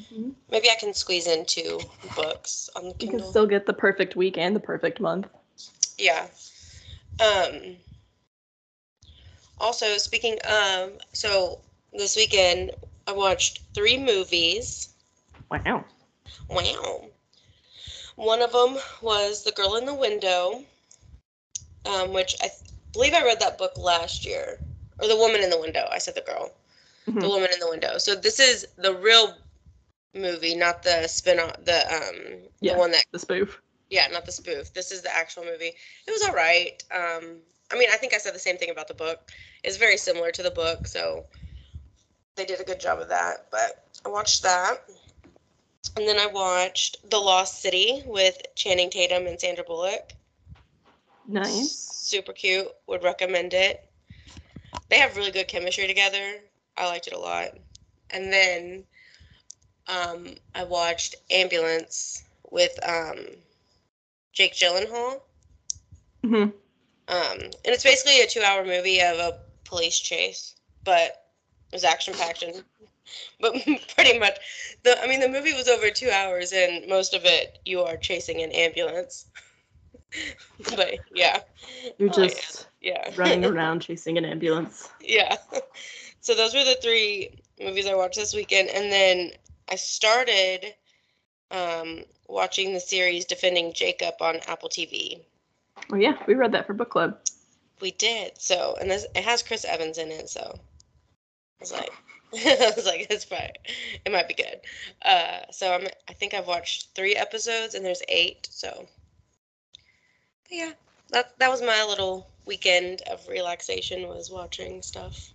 Mhm. 0.00 0.34
maybe 0.50 0.70
I 0.70 0.74
can 0.78 0.94
squeeze 0.94 1.26
in 1.26 1.44
two 1.46 1.80
books 2.14 2.70
on 2.76 2.84
the 2.84 2.94
you 3.00 3.10
can 3.10 3.22
still 3.22 3.46
get 3.46 3.66
the 3.66 3.72
perfect 3.72 4.16
week 4.16 4.38
and 4.38 4.54
the 4.54 4.60
perfect 4.60 5.00
month. 5.00 5.28
Yeah. 5.98 6.28
Um 7.18 7.76
also 9.58 9.96
speaking 9.98 10.38
um 10.48 10.98
so 11.12 11.60
this 11.92 12.16
weekend 12.16 12.72
I 13.06 13.12
watched 13.12 13.62
three 13.74 13.96
movies. 13.98 14.90
Wow. 15.50 15.84
Wow. 16.48 17.04
One 18.16 18.42
of 18.42 18.52
them 18.52 18.78
was 19.02 19.44
The 19.44 19.52
Girl 19.52 19.76
in 19.76 19.84
the 19.86 19.94
Window, 19.94 20.64
um, 21.84 22.12
which 22.12 22.34
I 22.40 22.48
th- 22.48 22.70
believe 22.92 23.14
I 23.14 23.22
read 23.24 23.40
that 23.40 23.58
book 23.58 23.78
last 23.78 24.24
year. 24.26 24.58
Or 24.98 25.08
The 25.08 25.16
Woman 25.16 25.42
in 25.42 25.50
the 25.50 25.60
Window. 25.60 25.86
I 25.90 25.98
said 25.98 26.14
The 26.14 26.20
Girl. 26.22 26.52
Mhm. 27.06 27.20
The 27.20 27.28
Woman 27.28 27.50
in 27.52 27.60
the 27.60 27.68
Window. 27.68 27.98
So 27.98 28.14
this 28.14 28.40
is 28.40 28.66
the 28.76 28.94
real 28.94 29.36
movie, 30.14 30.54
not 30.54 30.82
the 30.82 31.06
spin 31.06 31.38
off, 31.38 31.56
the, 31.64 31.94
um, 31.94 32.48
Yeah. 32.60 32.72
the 32.72 32.78
one 32.78 32.90
that 32.92 33.04
The 33.12 33.18
spoof. 33.18 33.60
yeah, 33.90 34.06
not 34.08 34.24
the 34.26 34.32
spoof. 34.32 34.72
This 34.72 34.90
is 34.90 35.02
the 35.02 35.14
actual 35.14 35.44
movie. 35.44 35.74
It 36.06 36.10
was 36.10 36.22
all 36.22 36.32
right. 36.34 36.82
Um, 36.90 37.42
I 37.70 37.76
mean, 37.76 37.88
I 37.92 37.96
think 37.96 38.14
I 38.14 38.18
said 38.18 38.34
the 38.34 38.38
same 38.38 38.56
thing 38.58 38.70
about 38.70 38.88
the 38.88 38.94
book. 38.94 39.30
It's 39.62 39.76
very 39.76 39.96
similar 39.98 40.30
to 40.32 40.42
the 40.42 40.50
book, 40.50 40.86
so 40.86 41.26
they 42.36 42.44
did 42.44 42.60
a 42.60 42.64
good 42.64 42.80
job 42.80 43.00
of 43.00 43.08
that. 43.08 43.50
But 43.50 43.84
I 44.04 44.08
watched 44.08 44.42
that, 44.42 44.82
and 45.96 46.08
then 46.08 46.18
I 46.18 46.26
watched 46.26 47.08
The 47.10 47.18
Lost 47.18 47.60
City 47.60 48.02
with 48.06 48.40
Channing 48.54 48.88
Tatum 48.90 49.26
and 49.26 49.38
Sandra 49.40 49.64
Bullock. 49.64 50.12
Nice. 51.26 51.72
Super 51.72 52.32
cute. 52.32 52.68
Would 52.86 53.02
recommend 53.02 53.52
it. 53.52 53.88
They 54.88 54.98
have 54.98 55.16
really 55.16 55.30
good 55.30 55.48
chemistry 55.48 55.86
together. 55.86 56.40
I 56.76 56.86
liked 56.86 57.06
it 57.06 57.12
a 57.12 57.18
lot. 57.18 57.50
And 58.10 58.32
then 58.32 58.84
um, 59.88 60.36
I 60.54 60.64
watched 60.64 61.14
Ambulance 61.30 62.24
with 62.50 62.78
um, 62.86 63.18
Jake 64.32 64.54
Gyllenhaal. 64.54 65.20
hmm 66.22 66.50
Um, 67.08 67.38
and 67.40 67.52
it's 67.66 67.84
basically 67.84 68.20
a 68.20 68.26
two-hour 68.26 68.64
movie 68.64 69.00
of 69.00 69.18
a 69.18 69.38
police 69.64 69.98
chase, 69.98 70.54
but 70.84 71.24
it 71.70 71.74
was 71.74 71.84
action-packed 71.84 72.42
and, 72.42 72.64
but 73.40 73.54
pretty 73.94 74.18
much 74.18 74.38
the. 74.82 75.00
I 75.02 75.06
mean, 75.06 75.20
the 75.20 75.28
movie 75.28 75.52
was 75.52 75.68
over 75.68 75.90
two 75.90 76.10
hours, 76.10 76.52
and 76.52 76.86
most 76.88 77.14
of 77.14 77.24
it 77.24 77.58
you 77.64 77.80
are 77.82 77.96
chasing 77.96 78.42
an 78.42 78.52
ambulance. 78.52 79.26
but 80.76 81.00
yeah, 81.14 81.40
You're 81.98 82.10
Oh, 82.10 82.12
just 82.12 82.68
yeah, 82.86 83.10
running 83.16 83.44
around 83.52 83.80
chasing 83.80 84.16
an 84.16 84.24
ambulance. 84.24 84.88
yeah. 85.00 85.36
So 86.20 86.34
those 86.34 86.54
were 86.54 86.64
the 86.64 86.78
three 86.80 87.42
movies 87.60 87.86
I 87.86 87.94
watched 87.94 88.16
this 88.16 88.34
weekend, 88.34 88.68
and 88.68 88.90
then 88.90 89.32
I 89.68 89.74
started 89.74 90.74
um, 91.50 92.04
watching 92.28 92.72
the 92.72 92.80
series 92.80 93.24
Defending 93.24 93.72
Jacob 93.72 94.14
on 94.20 94.36
Apple 94.46 94.68
TV. 94.68 95.20
Oh 95.92 95.96
yeah, 95.96 96.16
we 96.26 96.34
read 96.34 96.52
that 96.52 96.66
for 96.66 96.74
book 96.74 96.90
club. 96.90 97.18
We 97.80 97.90
did. 97.90 98.40
So, 98.40 98.76
and 98.80 98.90
this 98.90 99.04
it 99.14 99.24
has 99.24 99.42
Chris 99.42 99.64
Evans 99.64 99.98
in 99.98 100.10
it, 100.10 100.28
so 100.28 100.40
I 100.40 101.60
was 101.60 101.72
like, 101.72 101.90
I 102.34 102.72
was 102.76 102.86
like, 102.86 103.08
it's 103.10 103.24
fine. 103.24 103.52
It 104.04 104.12
might 104.12 104.28
be 104.28 104.34
good. 104.34 104.60
Uh, 105.04 105.40
so 105.50 105.72
I'm, 105.72 105.86
I 106.08 106.12
think 106.12 106.34
I've 106.34 106.46
watched 106.46 106.94
three 106.94 107.16
episodes, 107.16 107.74
and 107.74 107.84
there's 107.84 108.02
eight. 108.08 108.46
So, 108.50 108.86
but 110.44 110.52
yeah, 110.56 110.72
that 111.10 111.36
that 111.38 111.50
was 111.50 111.62
my 111.62 111.84
little 111.84 112.28
weekend 112.46 113.02
of 113.10 113.26
relaxation 113.28 114.08
was 114.08 114.30
watching 114.30 114.80
stuff. 114.82 115.30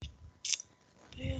But 0.00 1.18
yeah, 1.18 1.38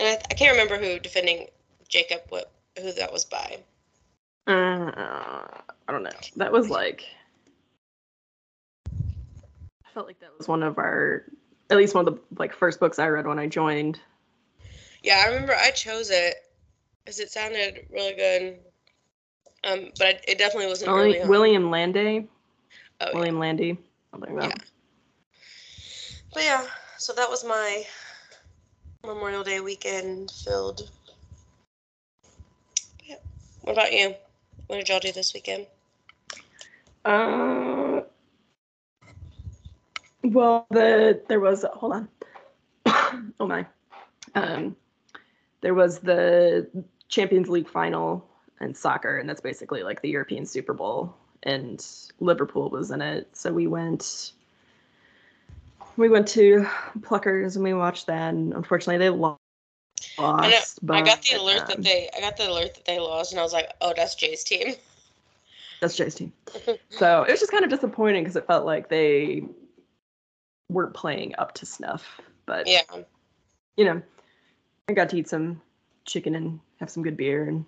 and 0.00 0.08
I, 0.08 0.18
I 0.30 0.34
can't 0.34 0.52
remember 0.52 0.78
who 0.78 0.98
defending 0.98 1.46
Jacob 1.88 2.22
what 2.28 2.50
who 2.78 2.92
that 2.92 3.12
was 3.12 3.24
by. 3.24 3.58
Uh, 4.46 4.90
I 5.88 5.92
don't 5.92 6.02
know. 6.02 6.10
That 6.36 6.52
was 6.52 6.70
like. 6.70 7.04
I 8.86 9.88
felt 9.94 10.06
like 10.06 10.20
that 10.20 10.36
was 10.36 10.46
one 10.46 10.62
of 10.62 10.78
our, 10.78 11.24
at 11.70 11.76
least 11.78 11.94
one 11.94 12.06
of 12.06 12.14
the 12.14 12.20
like 12.38 12.52
first 12.52 12.78
books 12.78 12.98
I 12.98 13.08
read 13.08 13.26
when 13.26 13.38
I 13.38 13.46
joined. 13.46 13.98
Yeah, 15.02 15.22
I 15.24 15.28
remember 15.28 15.54
I 15.54 15.70
chose 15.70 16.10
it 16.10 16.34
because 17.04 17.18
it 17.18 17.30
sounded 17.30 17.86
really 17.90 18.14
good. 18.14 18.58
Um, 19.64 19.90
but 19.98 20.22
it 20.28 20.38
definitely 20.38 20.68
wasn't 20.68 20.92
William, 20.92 21.08
early 21.08 21.22
on. 21.22 21.28
William 21.28 21.70
Landay, 21.70 22.28
Oh, 23.00 23.06
yeah. 23.08 23.14
William 23.14 23.38
Landy, 23.38 23.78
something 24.10 24.34
like 24.34 24.50
that. 24.50 24.64
But 26.32 26.42
yeah, 26.42 26.64
so 26.98 27.12
that 27.12 27.28
was 27.28 27.44
my 27.44 27.84
Memorial 29.04 29.44
Day 29.44 29.60
weekend 29.60 30.30
filled. 30.30 30.90
Yeah. 33.04 33.16
What 33.62 33.72
about 33.72 33.92
you? 33.92 34.14
What 34.66 34.76
did 34.76 34.88
y'all 34.88 35.00
do 35.00 35.12
this 35.12 35.32
weekend? 35.32 35.66
Uh, 37.04 38.00
well, 40.24 40.66
the 40.70 41.22
there 41.28 41.40
was 41.40 41.64
hold 41.74 41.92
on. 41.92 42.08
oh 43.40 43.46
my, 43.46 43.64
um, 44.34 44.74
there 45.60 45.74
was 45.74 46.00
the 46.00 46.68
Champions 47.08 47.48
League 47.48 47.68
final 47.68 48.26
in 48.60 48.74
soccer, 48.74 49.18
and 49.18 49.28
that's 49.28 49.40
basically 49.40 49.82
like 49.82 50.02
the 50.02 50.08
European 50.08 50.46
Super 50.46 50.72
Bowl, 50.72 51.14
and 51.46 51.84
Liverpool 52.20 52.68
was 52.68 52.90
in 52.90 53.00
it. 53.00 53.28
So 53.34 53.52
we 53.52 53.66
went. 53.66 54.32
We 55.96 56.10
went 56.10 56.28
to 56.28 56.68
Pluckers 57.00 57.54
and 57.54 57.64
we 57.64 57.72
watched 57.72 58.06
that, 58.08 58.34
and 58.34 58.52
unfortunately 58.52 58.98
they 58.98 59.08
lo- 59.08 59.38
lost. 60.18 60.42
I 60.42 60.50
know. 60.50 60.60
but 60.82 60.96
I 60.96 61.02
got 61.02 61.22
the 61.22 61.36
alert 61.36 61.60
um, 61.62 61.66
that 61.68 61.82
they 61.82 62.10
I 62.14 62.20
got 62.20 62.36
the 62.36 62.50
alert 62.50 62.74
that 62.74 62.84
they 62.84 62.98
lost, 62.98 63.32
and 63.32 63.40
I 63.40 63.42
was 63.42 63.54
like, 63.54 63.72
oh, 63.80 63.94
that's 63.96 64.14
Jay's 64.14 64.44
team. 64.44 64.74
That's 65.78 65.94
Jay's 65.94 66.14
team. 66.14 66.32
so 66.88 67.24
it 67.24 67.30
was 67.30 67.38
just 67.38 67.52
kind 67.52 67.62
of 67.62 67.68
disappointing 67.68 68.24
because 68.24 68.34
it 68.34 68.46
felt 68.46 68.64
like 68.64 68.88
they 68.88 69.44
weren't 70.70 70.94
playing 70.94 71.34
up 71.36 71.52
to 71.56 71.66
snuff. 71.66 72.18
But 72.46 72.66
yeah. 72.66 72.80
you 73.76 73.84
know, 73.84 74.00
I 74.88 74.94
got 74.94 75.10
to 75.10 75.18
eat 75.18 75.28
some 75.28 75.60
chicken 76.06 76.34
and 76.34 76.60
have 76.80 76.88
some 76.88 77.02
good 77.02 77.18
beer 77.18 77.46
and 77.46 77.66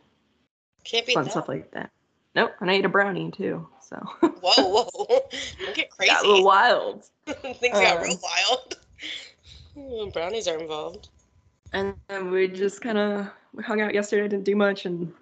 fun 1.12 1.25
that. 1.25 1.31
stuff 1.31 1.49
like 1.49 1.71
that. 1.73 1.91
Nope, 2.35 2.53
and 2.61 2.71
I 2.71 2.75
ate 2.75 2.85
a 2.85 2.88
brownie 2.88 3.31
too. 3.31 3.67
So 3.81 3.97
Whoa, 4.21 4.33
whoa. 4.43 4.87
Don't 5.64 5.75
get 5.75 5.91
crazy. 5.91 6.11
got 6.12 6.25
a 6.25 6.29
little 6.29 6.45
wild. 6.45 7.05
Things 7.27 7.79
got 7.79 8.03
real 8.03 8.12
Um, 8.12 8.19
wild. 9.77 10.12
Brownies 10.12 10.49
are 10.49 10.59
involved. 10.59 11.09
And 11.73 11.95
then 12.09 12.31
we 12.31 12.49
just 12.49 12.81
kind 12.81 12.99
of 12.99 13.29
hung 13.64 13.81
out 13.81 13.95
yesterday. 13.95 14.29
Didn't 14.29 14.45
do 14.45 14.57
much, 14.57 14.87
and 14.87 15.12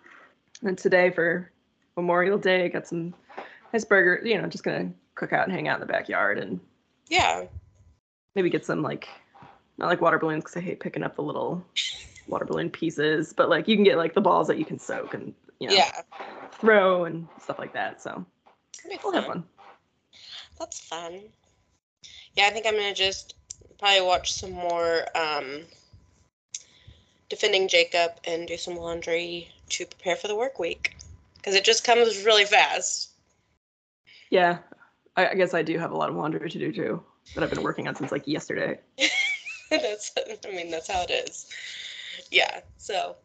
then 0.63 0.77
today 0.77 1.11
for 1.11 1.51
Memorial 1.97 2.39
Day, 2.39 2.69
got 2.69 2.87
some 2.87 3.15
nice 3.73 3.85
burger. 3.85 4.27
You 4.27 4.41
know, 4.41 4.49
just 4.49 4.65
gonna 4.65 4.93
cook 5.15 5.33
out 5.33 5.45
and 5.47 5.53
hang 5.53 5.69
out 5.69 5.77
in 5.77 5.81
the 5.81 5.93
backyard 5.93 6.39
and 6.39 6.61
Yeah. 7.09 7.45
maybe 8.35 8.51
get 8.51 8.65
some 8.65 8.83
like 8.83 9.09
not 9.79 9.87
like 9.89 10.01
water 10.01 10.19
balloons 10.19 10.45
because 10.45 10.57
I 10.57 10.61
hate 10.61 10.81
picking 10.81 11.03
up 11.03 11.17
the 11.17 11.23
little 11.23 11.65
water 12.29 12.45
balloon 12.45 12.71
pieces, 12.71 13.33
but 13.33 13.49
like 13.49 13.69
you 13.69 13.77
can 13.77 13.85
get 13.85 13.97
like 13.97 14.15
the 14.15 14.21
balls 14.21 14.49
that 14.49 14.59
you 14.59 14.65
can 14.65 14.79
soak 14.79 15.15
and 15.15 15.35
you 15.61 15.69
know 15.69 15.75
Yeah. 15.75 16.03
throw 16.53 17.05
and 17.05 17.29
stuff 17.41 17.59
like 17.59 17.73
that. 17.75 18.03
So 18.03 18.25
we'll 19.03 19.13
have 19.13 19.25
fun. 19.25 19.43
fun. 19.43 19.45
That's 20.59 20.81
fun. 20.81 21.21
Yeah, 22.35 22.47
I 22.47 22.51
think 22.51 22.67
I'm 22.67 22.75
gonna 22.75 22.95
just 22.95 23.35
probably 23.79 24.03
watch 24.03 24.33
some 24.33 24.53
more 24.53 25.07
um, 25.17 25.63
defending 27.29 27.69
Jacob 27.69 28.13
and 28.25 28.47
do 28.47 28.57
some 28.57 28.77
laundry 28.77 29.49
to 29.71 29.87
prepare 29.87 30.17
for 30.17 30.29
the 30.29 30.37
work 30.37 30.59
week 30.59 30.97
because 31.37 31.55
it 31.55 31.65
just 31.65 31.85
comes 31.85 32.25
really 32.25 32.45
fast. 32.45 33.11
Yeah, 34.31 34.59
I, 35.17 35.29
I 35.29 35.35
guess 35.35 35.55
I 35.55 35.63
do 35.63 35.79
have 35.79 35.93
a 35.93 35.97
lot 35.97 36.09
of 36.11 36.17
laundry 36.17 36.51
to 36.51 36.59
do 36.59 36.73
too 36.73 37.03
that 37.35 37.45
I've 37.45 37.51
been 37.51 37.63
working 37.63 37.89
on 37.89 37.95
since 37.95 38.13
like 38.13 38.27
yesterday. 38.27 38.79
that's 39.71 40.13
I 40.47 40.51
mean 40.51 40.71
that's 40.71 40.91
how 40.91 41.03
it 41.03 41.11
is. 41.11 41.51
Yeah. 42.31 42.61
So, 42.79 43.17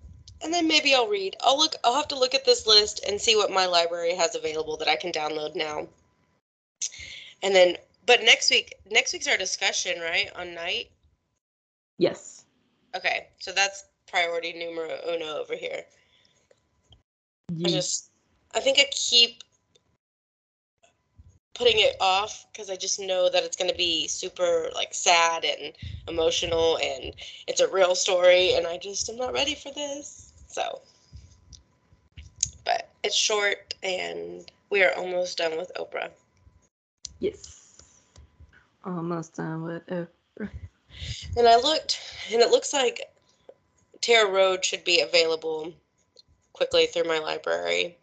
and 0.43 0.54
then 0.54 0.67
maybe 0.67 0.93
I'll 0.93 1.08
read. 1.08 1.36
I'll 1.41 1.58
look. 1.58 1.75
I'll 1.84 1.95
have 1.95 2.08
to 2.10 2.19
look 2.19 2.34
at 2.34 2.45
this 2.45 2.65
list 2.67 3.01
and 3.08 3.19
see 3.19 3.36
what 3.36 3.51
my 3.51 3.65
library 3.65 4.15
has 4.15 4.36
available 4.36 4.77
that 4.77 4.88
I 4.88 4.95
can 4.95 5.12
download 5.12 5.56
now. 5.56 5.88
And 7.43 7.56
then, 7.56 7.77
but 8.06 8.21
next 8.23 8.49
week, 8.49 8.75
next 8.89 9.13
week's 9.13 9.27
our 9.27 9.38
discussion, 9.38 9.99
right 9.99 10.30
on 10.36 10.54
night. 10.54 10.89
Yes. 11.97 12.45
Okay, 12.95 13.27
so 13.39 13.51
that's 13.51 13.86
priority 14.08 14.54
numero 14.54 14.97
uno 15.08 15.38
over 15.38 15.56
here. 15.56 15.84
I 17.65 17.69
just, 17.69 18.12
I 18.56 18.60
think 18.60 18.80
I 18.80 18.86
keep 18.91 19.43
putting 21.54 21.80
it 21.80 21.95
off 21.99 22.47
because 22.51 22.69
I 22.69 22.75
just 22.75 22.99
know 22.99 23.30
that 23.30 23.43
it's 23.43 23.58
going 23.58 23.69
to 23.69 23.77
be 23.77 24.08
super 24.08 24.69
like 24.73 24.93
sad 24.93 25.45
and 25.45 25.73
emotional 26.08 26.77
and 26.82 27.13
it's 27.47 27.62
a 27.62 27.67
real 27.67 27.93
story 27.93 28.54
and 28.56 28.65
I 28.65 28.77
just 28.77 29.10
am 29.10 29.17
not 29.17 29.34
ready 29.34 29.54
for 29.54 29.71
this. 29.71 30.31
So, 30.52 30.82
but 32.66 32.90
it's 33.04 33.16
short 33.16 33.74
and 33.84 34.52
we 34.70 34.84
are 34.84 34.94
almost 34.98 35.38
done 35.38 35.58
with 35.58 35.72
Oprah. 35.78 36.10
yes. 37.20 37.58
Almost 38.84 39.36
done 39.36 39.64
with 39.64 39.88
it. 39.90 40.08
And 41.38 41.48
I 41.48 41.56
looked 41.56 42.00
and 42.34 42.42
it 42.42 42.50
looks 42.50 42.74
like 42.74 43.02
Tara 44.02 44.30
Road 44.30 44.66
should 44.66 44.84
be 44.84 45.02
available 45.02 45.72
quickly 46.54 46.88
through 46.88 47.04
my 47.04 47.20
library. 47.20 47.96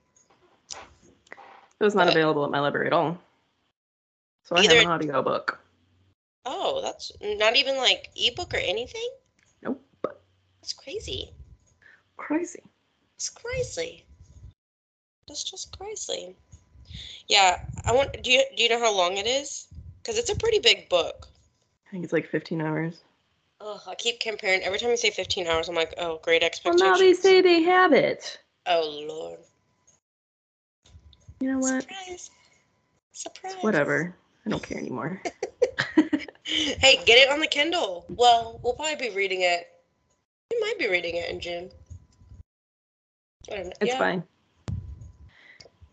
It 1.81 1.85
was 1.85 1.95
not 1.95 2.07
But- 2.07 2.15
available 2.17 2.45
at 2.45 2.51
my 2.51 2.61
library 2.61 2.87
at 2.87 2.93
all. 2.93 3.19
So 4.45 4.57
I 4.57 4.61
Either- 4.63 4.77
have 4.77 4.85
an 4.85 4.91
audio 4.91 5.23
book. 5.23 5.59
Oh, 6.47 6.81
that's 6.81 7.13
not 7.21 7.57
even 7.57 7.77
like 7.77 8.11
ebook 8.17 8.55
or 8.55 8.59
anything? 8.59 9.11
Nope. 9.63 9.83
That's 10.63 10.73
crazy. 10.73 11.35
Crazy. 12.19 12.63
It's 13.17 13.31
crazy. 13.31 14.05
That's 15.27 15.43
just 15.45 15.77
crazy. 15.79 16.37
Yeah, 17.29 17.59
I 17.87 17.93
want. 17.93 18.23
Do 18.23 18.31
you 18.31 18.43
do 18.57 18.63
you 18.63 18.69
know 18.69 18.79
how 18.79 18.95
long 18.95 19.17
it 19.17 19.27
is? 19.27 19.69
Because 20.03 20.19
it's 20.19 20.31
a 20.31 20.37
pretty 20.37 20.59
big 20.59 20.89
book. 20.89 21.29
I 21.87 21.91
think 21.91 22.05
it's 22.05 22.13
like 22.13 22.29
15 22.29 22.61
hours. 22.61 23.01
Oh, 23.61 23.81
I 23.89 23.95
keep 23.95 24.21
comparing. 24.21 24.63
Every 24.63 24.79
time 24.79 24.91
you 24.91 24.97
say 24.97 25.11
15 25.11 25.47
hours, 25.47 25.69
I'm 25.69 25.75
like, 25.75 25.95
oh, 25.99 26.21
great 26.23 26.43
Well, 26.43 26.47
expectations. 26.47 26.81
now 26.81 26.97
they 26.97 27.13
say 27.15 27.41
they 27.41 27.63
have 27.63 27.93
it. 27.93 28.39
Oh 28.67 29.05
Lord. 29.09 29.39
You 31.41 31.53
know 31.53 31.59
what? 31.59 31.83
Surprise. 31.83 32.31
Surprise. 33.13 33.55
Whatever. 33.63 34.15
I 34.45 34.51
don't 34.51 34.63
care 34.63 34.79
anymore. 34.79 35.21
hey, 36.45 37.03
get 37.05 37.19
it 37.19 37.31
on 37.31 37.41
the 37.41 37.47
Kindle. 37.47 38.05
Well, 38.09 38.61
we'll 38.63 38.75
probably 38.75 39.09
be 39.09 39.15
reading 39.15 39.43
it. 39.43 39.69
We 40.51 40.61
might 40.61 40.79
be 40.79 40.89
reading 40.89 41.17
it 41.17 41.31
in 41.31 41.41
June. 41.41 41.71
I. 43.51 43.73
It's 43.81 43.93
Yeah, 43.93 43.99
fine. 43.99 44.23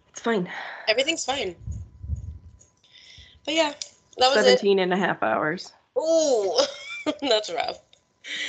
It's 0.10 0.22
fine. 0.22 0.50
Everything's 0.88 1.26
fine. 1.26 1.56
But 3.46 3.54
yeah, 3.54 3.74
that 4.18 4.30
was 4.30 4.38
it. 4.38 4.60
17 4.60 4.80
and 4.80 4.94
a 4.94 4.98
half 4.98 5.22
hours. 5.22 5.72
Ooh, 5.98 6.58
that's 7.22 7.52
rough. 7.52 7.80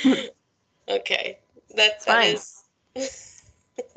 okay, 0.89 1.37
That's 1.75 2.05
that 2.05 2.39
fine. 2.95 3.03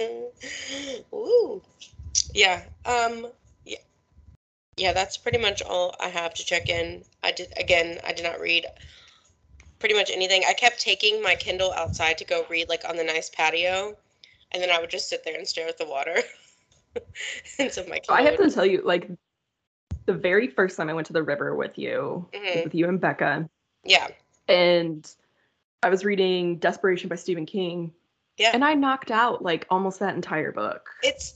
Ooh, 1.14 1.62
yeah. 2.34 2.62
Um, 2.84 3.28
yeah, 3.64 3.78
yeah. 4.76 4.92
That's 4.92 5.16
pretty 5.16 5.38
much 5.38 5.62
all 5.62 5.94
I 6.00 6.08
have 6.08 6.34
to 6.34 6.44
check 6.44 6.68
in. 6.68 7.04
I 7.22 7.32
did 7.32 7.52
again. 7.56 7.98
I 8.04 8.12
did 8.12 8.24
not 8.24 8.40
read 8.40 8.66
pretty 9.78 9.94
much 9.94 10.10
anything. 10.10 10.42
I 10.46 10.52
kept 10.52 10.80
taking 10.80 11.22
my 11.22 11.34
Kindle 11.34 11.72
outside 11.72 12.18
to 12.18 12.24
go 12.24 12.44
read, 12.50 12.68
like 12.68 12.84
on 12.86 12.96
the 12.96 13.04
nice 13.04 13.30
patio, 13.30 13.96
and 14.52 14.62
then 14.62 14.70
I 14.70 14.80
would 14.80 14.90
just 14.90 15.08
sit 15.08 15.24
there 15.24 15.36
and 15.36 15.46
stare 15.46 15.68
at 15.68 15.78
the 15.78 15.86
water. 15.86 16.16
and 17.58 17.70
so 17.70 17.84
my 17.88 18.00
I 18.08 18.22
have 18.22 18.36
to 18.38 18.50
tell 18.50 18.66
you, 18.66 18.82
like, 18.84 19.08
the 20.06 20.12
very 20.14 20.48
first 20.48 20.76
time 20.76 20.88
I 20.88 20.92
went 20.92 21.06
to 21.08 21.12
the 21.12 21.22
river 21.22 21.54
with 21.54 21.78
you, 21.78 22.28
Mhm. 22.32 22.64
with 22.64 22.74
you 22.74 22.88
and 22.88 23.00
Becca, 23.00 23.48
Yeah. 23.84 24.08
and 24.48 25.08
I 25.82 25.88
was 25.88 26.04
reading 26.04 26.56
Desperation 26.56 27.08
by 27.08 27.14
Stephen 27.16 27.46
King, 27.46 27.92
Yeah. 28.36 28.50
and 28.52 28.64
I 28.64 28.74
knocked 28.74 29.10
out 29.10 29.42
like 29.42 29.66
almost 29.70 30.00
that 30.00 30.14
entire 30.14 30.52
book. 30.52 30.88
It's 31.02 31.34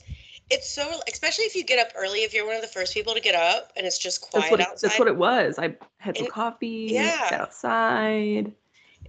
it's 0.50 0.68
so 0.68 1.00
especially 1.09 1.44
if 1.46 1.55
you 1.55 1.64
get 1.64 1.79
up 1.79 1.92
early 1.96 2.18
if 2.18 2.35
you're 2.35 2.44
one 2.46 2.55
of 2.55 2.61
the 2.61 2.68
first 2.68 2.92
people 2.92 3.14
to 3.14 3.20
get 3.20 3.35
up 3.35 3.72
and 3.77 3.87
it's 3.87 3.96
just 3.96 4.20
quiet 4.20 4.42
That's 4.42 4.50
what 4.50 4.61
it, 4.61 4.66
outside. 4.68 4.88
that's 4.90 4.98
what 4.98 5.09
it 5.09 5.16
was. 5.16 5.59
I 5.59 5.74
had 6.00 6.16
some 6.18 6.27
And- 6.27 6.33
coffee, 6.35 6.88
yeah. 6.90 7.29
outside, 7.33 8.53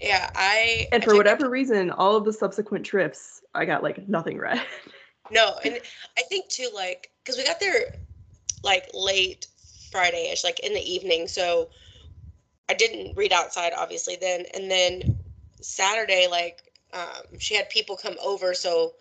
yeah, 0.01 0.29
I 0.35 0.87
and 0.91 1.03
for 1.03 1.11
took- 1.11 1.17
whatever 1.17 1.49
reason, 1.49 1.91
all 1.91 2.15
of 2.15 2.25
the 2.25 2.33
subsequent 2.33 2.85
trips, 2.85 3.41
I 3.53 3.65
got 3.65 3.83
like 3.83 4.07
nothing 4.07 4.37
read. 4.37 4.61
No, 5.31 5.55
and 5.63 5.79
I 6.17 6.23
think 6.23 6.49
too 6.49 6.69
like 6.73 7.11
because 7.23 7.37
we 7.37 7.45
got 7.45 7.59
there 7.59 7.85
like 8.63 8.89
late 8.93 9.47
Friday-ish, 9.91 10.43
like 10.43 10.59
in 10.59 10.73
the 10.73 10.81
evening, 10.81 11.27
so 11.27 11.69
I 12.69 12.73
didn't 12.73 13.15
read 13.15 13.31
outside 13.31 13.73
obviously 13.77 14.17
then, 14.19 14.45
and 14.53 14.69
then 14.69 15.03
Saturday 15.61 16.27
like 16.29 16.61
um, 16.93 17.37
she 17.39 17.55
had 17.55 17.69
people 17.69 17.97
come 17.97 18.15
over, 18.23 18.53
so 18.53 18.93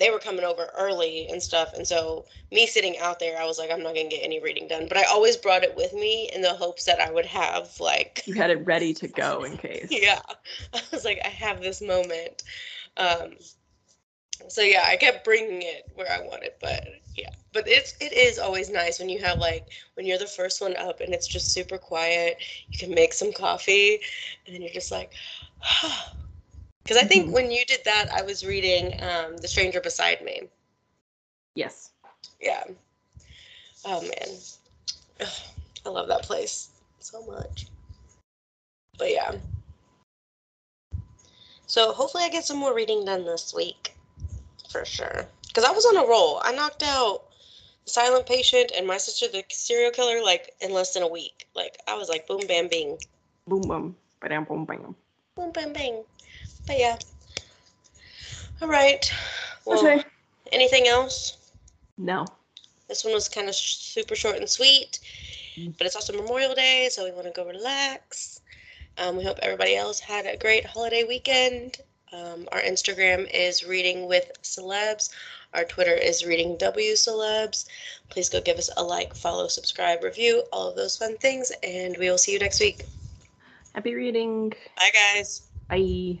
they 0.00 0.10
were 0.10 0.18
coming 0.18 0.44
over 0.44 0.70
early 0.76 1.28
and 1.28 1.40
stuff, 1.40 1.72
and 1.74 1.86
so 1.86 2.24
me 2.50 2.66
sitting 2.66 2.98
out 2.98 3.20
there, 3.20 3.38
I 3.38 3.44
was 3.44 3.58
like, 3.58 3.70
I'm 3.70 3.82
not 3.82 3.94
gonna 3.94 4.08
get 4.08 4.24
any 4.24 4.40
reading 4.40 4.66
done, 4.66 4.86
but 4.88 4.96
I 4.96 5.04
always 5.04 5.36
brought 5.36 5.62
it 5.62 5.76
with 5.76 5.92
me 5.92 6.28
in 6.34 6.40
the 6.40 6.54
hopes 6.54 6.84
that 6.86 7.00
I 7.00 7.12
would 7.12 7.26
have 7.26 7.78
like 7.78 8.22
you 8.26 8.34
had 8.34 8.50
it 8.50 8.66
ready 8.66 8.92
to 8.94 9.06
go 9.06 9.44
in 9.44 9.56
case. 9.66 9.88
yeah. 9.90 10.20
I 10.74 10.80
was 10.90 11.04
like 11.04 11.20
i 11.24 11.28
have 11.28 11.60
this 11.62 11.80
moment. 11.80 12.42
Um 12.96 13.34
so 14.48 14.62
yeah 14.62 14.84
i 14.88 14.96
kept 14.96 15.22
bringing 15.22 15.60
it 15.60 15.86
where 15.94 16.10
i 16.10 16.18
wanted 16.26 16.52
but 16.62 16.82
yeah. 17.14 17.28
But 17.52 17.64
it's 17.66 17.94
it 18.00 18.12
is 18.14 18.38
always 18.38 18.70
nice 18.70 18.98
when 18.98 19.10
you 19.10 19.18
have 19.20 19.38
like 19.38 19.68
when 19.94 20.06
you're 20.06 20.18
the 20.18 20.26
first 20.26 20.62
one 20.62 20.76
up 20.76 21.00
and 21.00 21.12
it's 21.12 21.26
just 21.26 21.52
super 21.52 21.76
quiet 21.76 22.38
you 22.70 22.78
can 22.78 22.94
make 22.94 23.12
some 23.12 23.32
coffee 23.32 24.00
and 24.46 24.54
then 24.54 24.62
you're 24.62 24.72
just 24.72 24.90
like 24.90 25.12
because 26.90 27.04
i 27.04 27.06
think 27.06 27.28
Mhm. 27.28 27.32
when 27.32 27.50
you 27.52 27.64
did 27.66 27.84
that 27.84 28.08
i 28.12 28.20
was 28.22 28.44
reading 28.44 29.00
um 29.00 29.36
the 29.36 29.46
stranger 29.46 29.80
beside 29.80 30.22
me. 30.24 30.48
Yes. 31.54 31.90
yeah. 32.40 32.64
Oh 33.84 34.00
man. 34.00 34.28
Ugh, 35.20 35.28
i 35.86 35.88
love 35.88 36.08
that 36.08 36.22
place 36.24 36.70
so 36.98 37.22
much. 37.26 37.66
But 38.98 39.12
yeah. 39.12 39.32
So 41.68 41.92
hopefully 41.92 42.24
i 42.24 42.28
get 42.28 42.44
some 42.44 42.56
more 42.56 42.74
reading 42.74 43.04
done 43.04 43.24
this 43.24 43.54
week 43.54 43.94
for 44.68 44.84
sure. 44.84 45.26
Because 45.46 45.62
i 45.62 45.70
was 45.70 45.86
on 45.86 45.96
a 45.96 46.08
roll. 46.08 46.40
I 46.42 46.50
knocked 46.52 46.82
out 46.82 47.22
silent 47.86 48.26
patient 48.26 48.72
and 48.76 48.84
my 48.84 48.96
sister 48.98 49.28
the 49.28 49.44
serial 49.48 49.92
killer 49.92 50.20
like 50.24 50.54
in 50.60 50.72
less 50.72 50.94
than 50.94 51.04
a 51.04 51.08
week. 51.08 51.46
Like 51.54 51.78
i 51.86 51.94
was 51.94 52.08
like 52.08 52.26
boom 52.26 52.44
bam 52.48 52.66
bing. 52.66 52.98
Boom 53.46 53.62
boom. 53.62 53.96
Bam 54.20 54.44
boom 54.44 54.64
bam. 54.64 54.96
boom 55.36 55.52
bam 55.52 55.72
bing 55.72 56.04
but 56.66 56.78
yeah 56.78 56.96
all 58.62 58.68
right 58.68 59.12
well 59.64 59.78
Okay. 59.78 60.02
anything 60.52 60.86
else 60.88 61.36
No. 61.98 62.24
This 62.88 63.04
one 63.04 63.14
was 63.14 63.28
kind 63.28 63.48
of 63.48 63.54
sh- 63.54 63.76
super 63.76 64.16
short 64.16 64.36
and 64.36 64.48
sweet, 64.48 64.98
Mm. 65.56 65.76
but 65.78 65.86
it's 65.86 65.94
also 65.94 66.12
Memorial 66.12 66.54
Day, 66.56 66.88
so 66.90 67.04
we 67.04 67.12
want 67.12 67.26
to 67.26 67.30
go 67.30 67.44
relax. 67.46 68.40
Um, 68.98 69.16
we 69.16 69.22
hope 69.22 69.38
everybody 69.42 69.76
else 69.76 70.00
had 70.00 70.26
a 70.26 70.36
great 70.36 70.64
holiday 70.66 71.04
weekend. 71.04 71.76
Um, 72.12 72.48
our 72.50 72.60
Instagram 72.60 73.30
is 73.32 73.64
Reading 73.64 74.08
with 74.08 74.32
Celebs. 74.42 75.10
Our 75.54 75.64
Twitter 75.64 75.94
is 75.94 76.24
Reading 76.26 76.56
W 76.58 76.92
Celebs. 76.94 77.66
Please 78.08 78.28
go 78.28 78.40
give 78.40 78.58
us 78.58 78.70
a 78.76 78.82
like, 78.82 79.14
follow, 79.14 79.46
subscribe, 79.46 80.02
review, 80.02 80.42
all 80.52 80.68
of 80.68 80.74
those 80.74 80.96
fun 80.96 81.16
things, 81.18 81.52
and 81.62 81.96
we 81.96 82.10
will 82.10 82.18
see 82.18 82.32
you 82.32 82.40
next 82.40 82.58
week. 82.58 82.86
Happy 83.74 83.94
reading. 83.94 84.50
Bye, 84.76 84.90
guys. 84.92 85.42
Bye. 85.68 86.20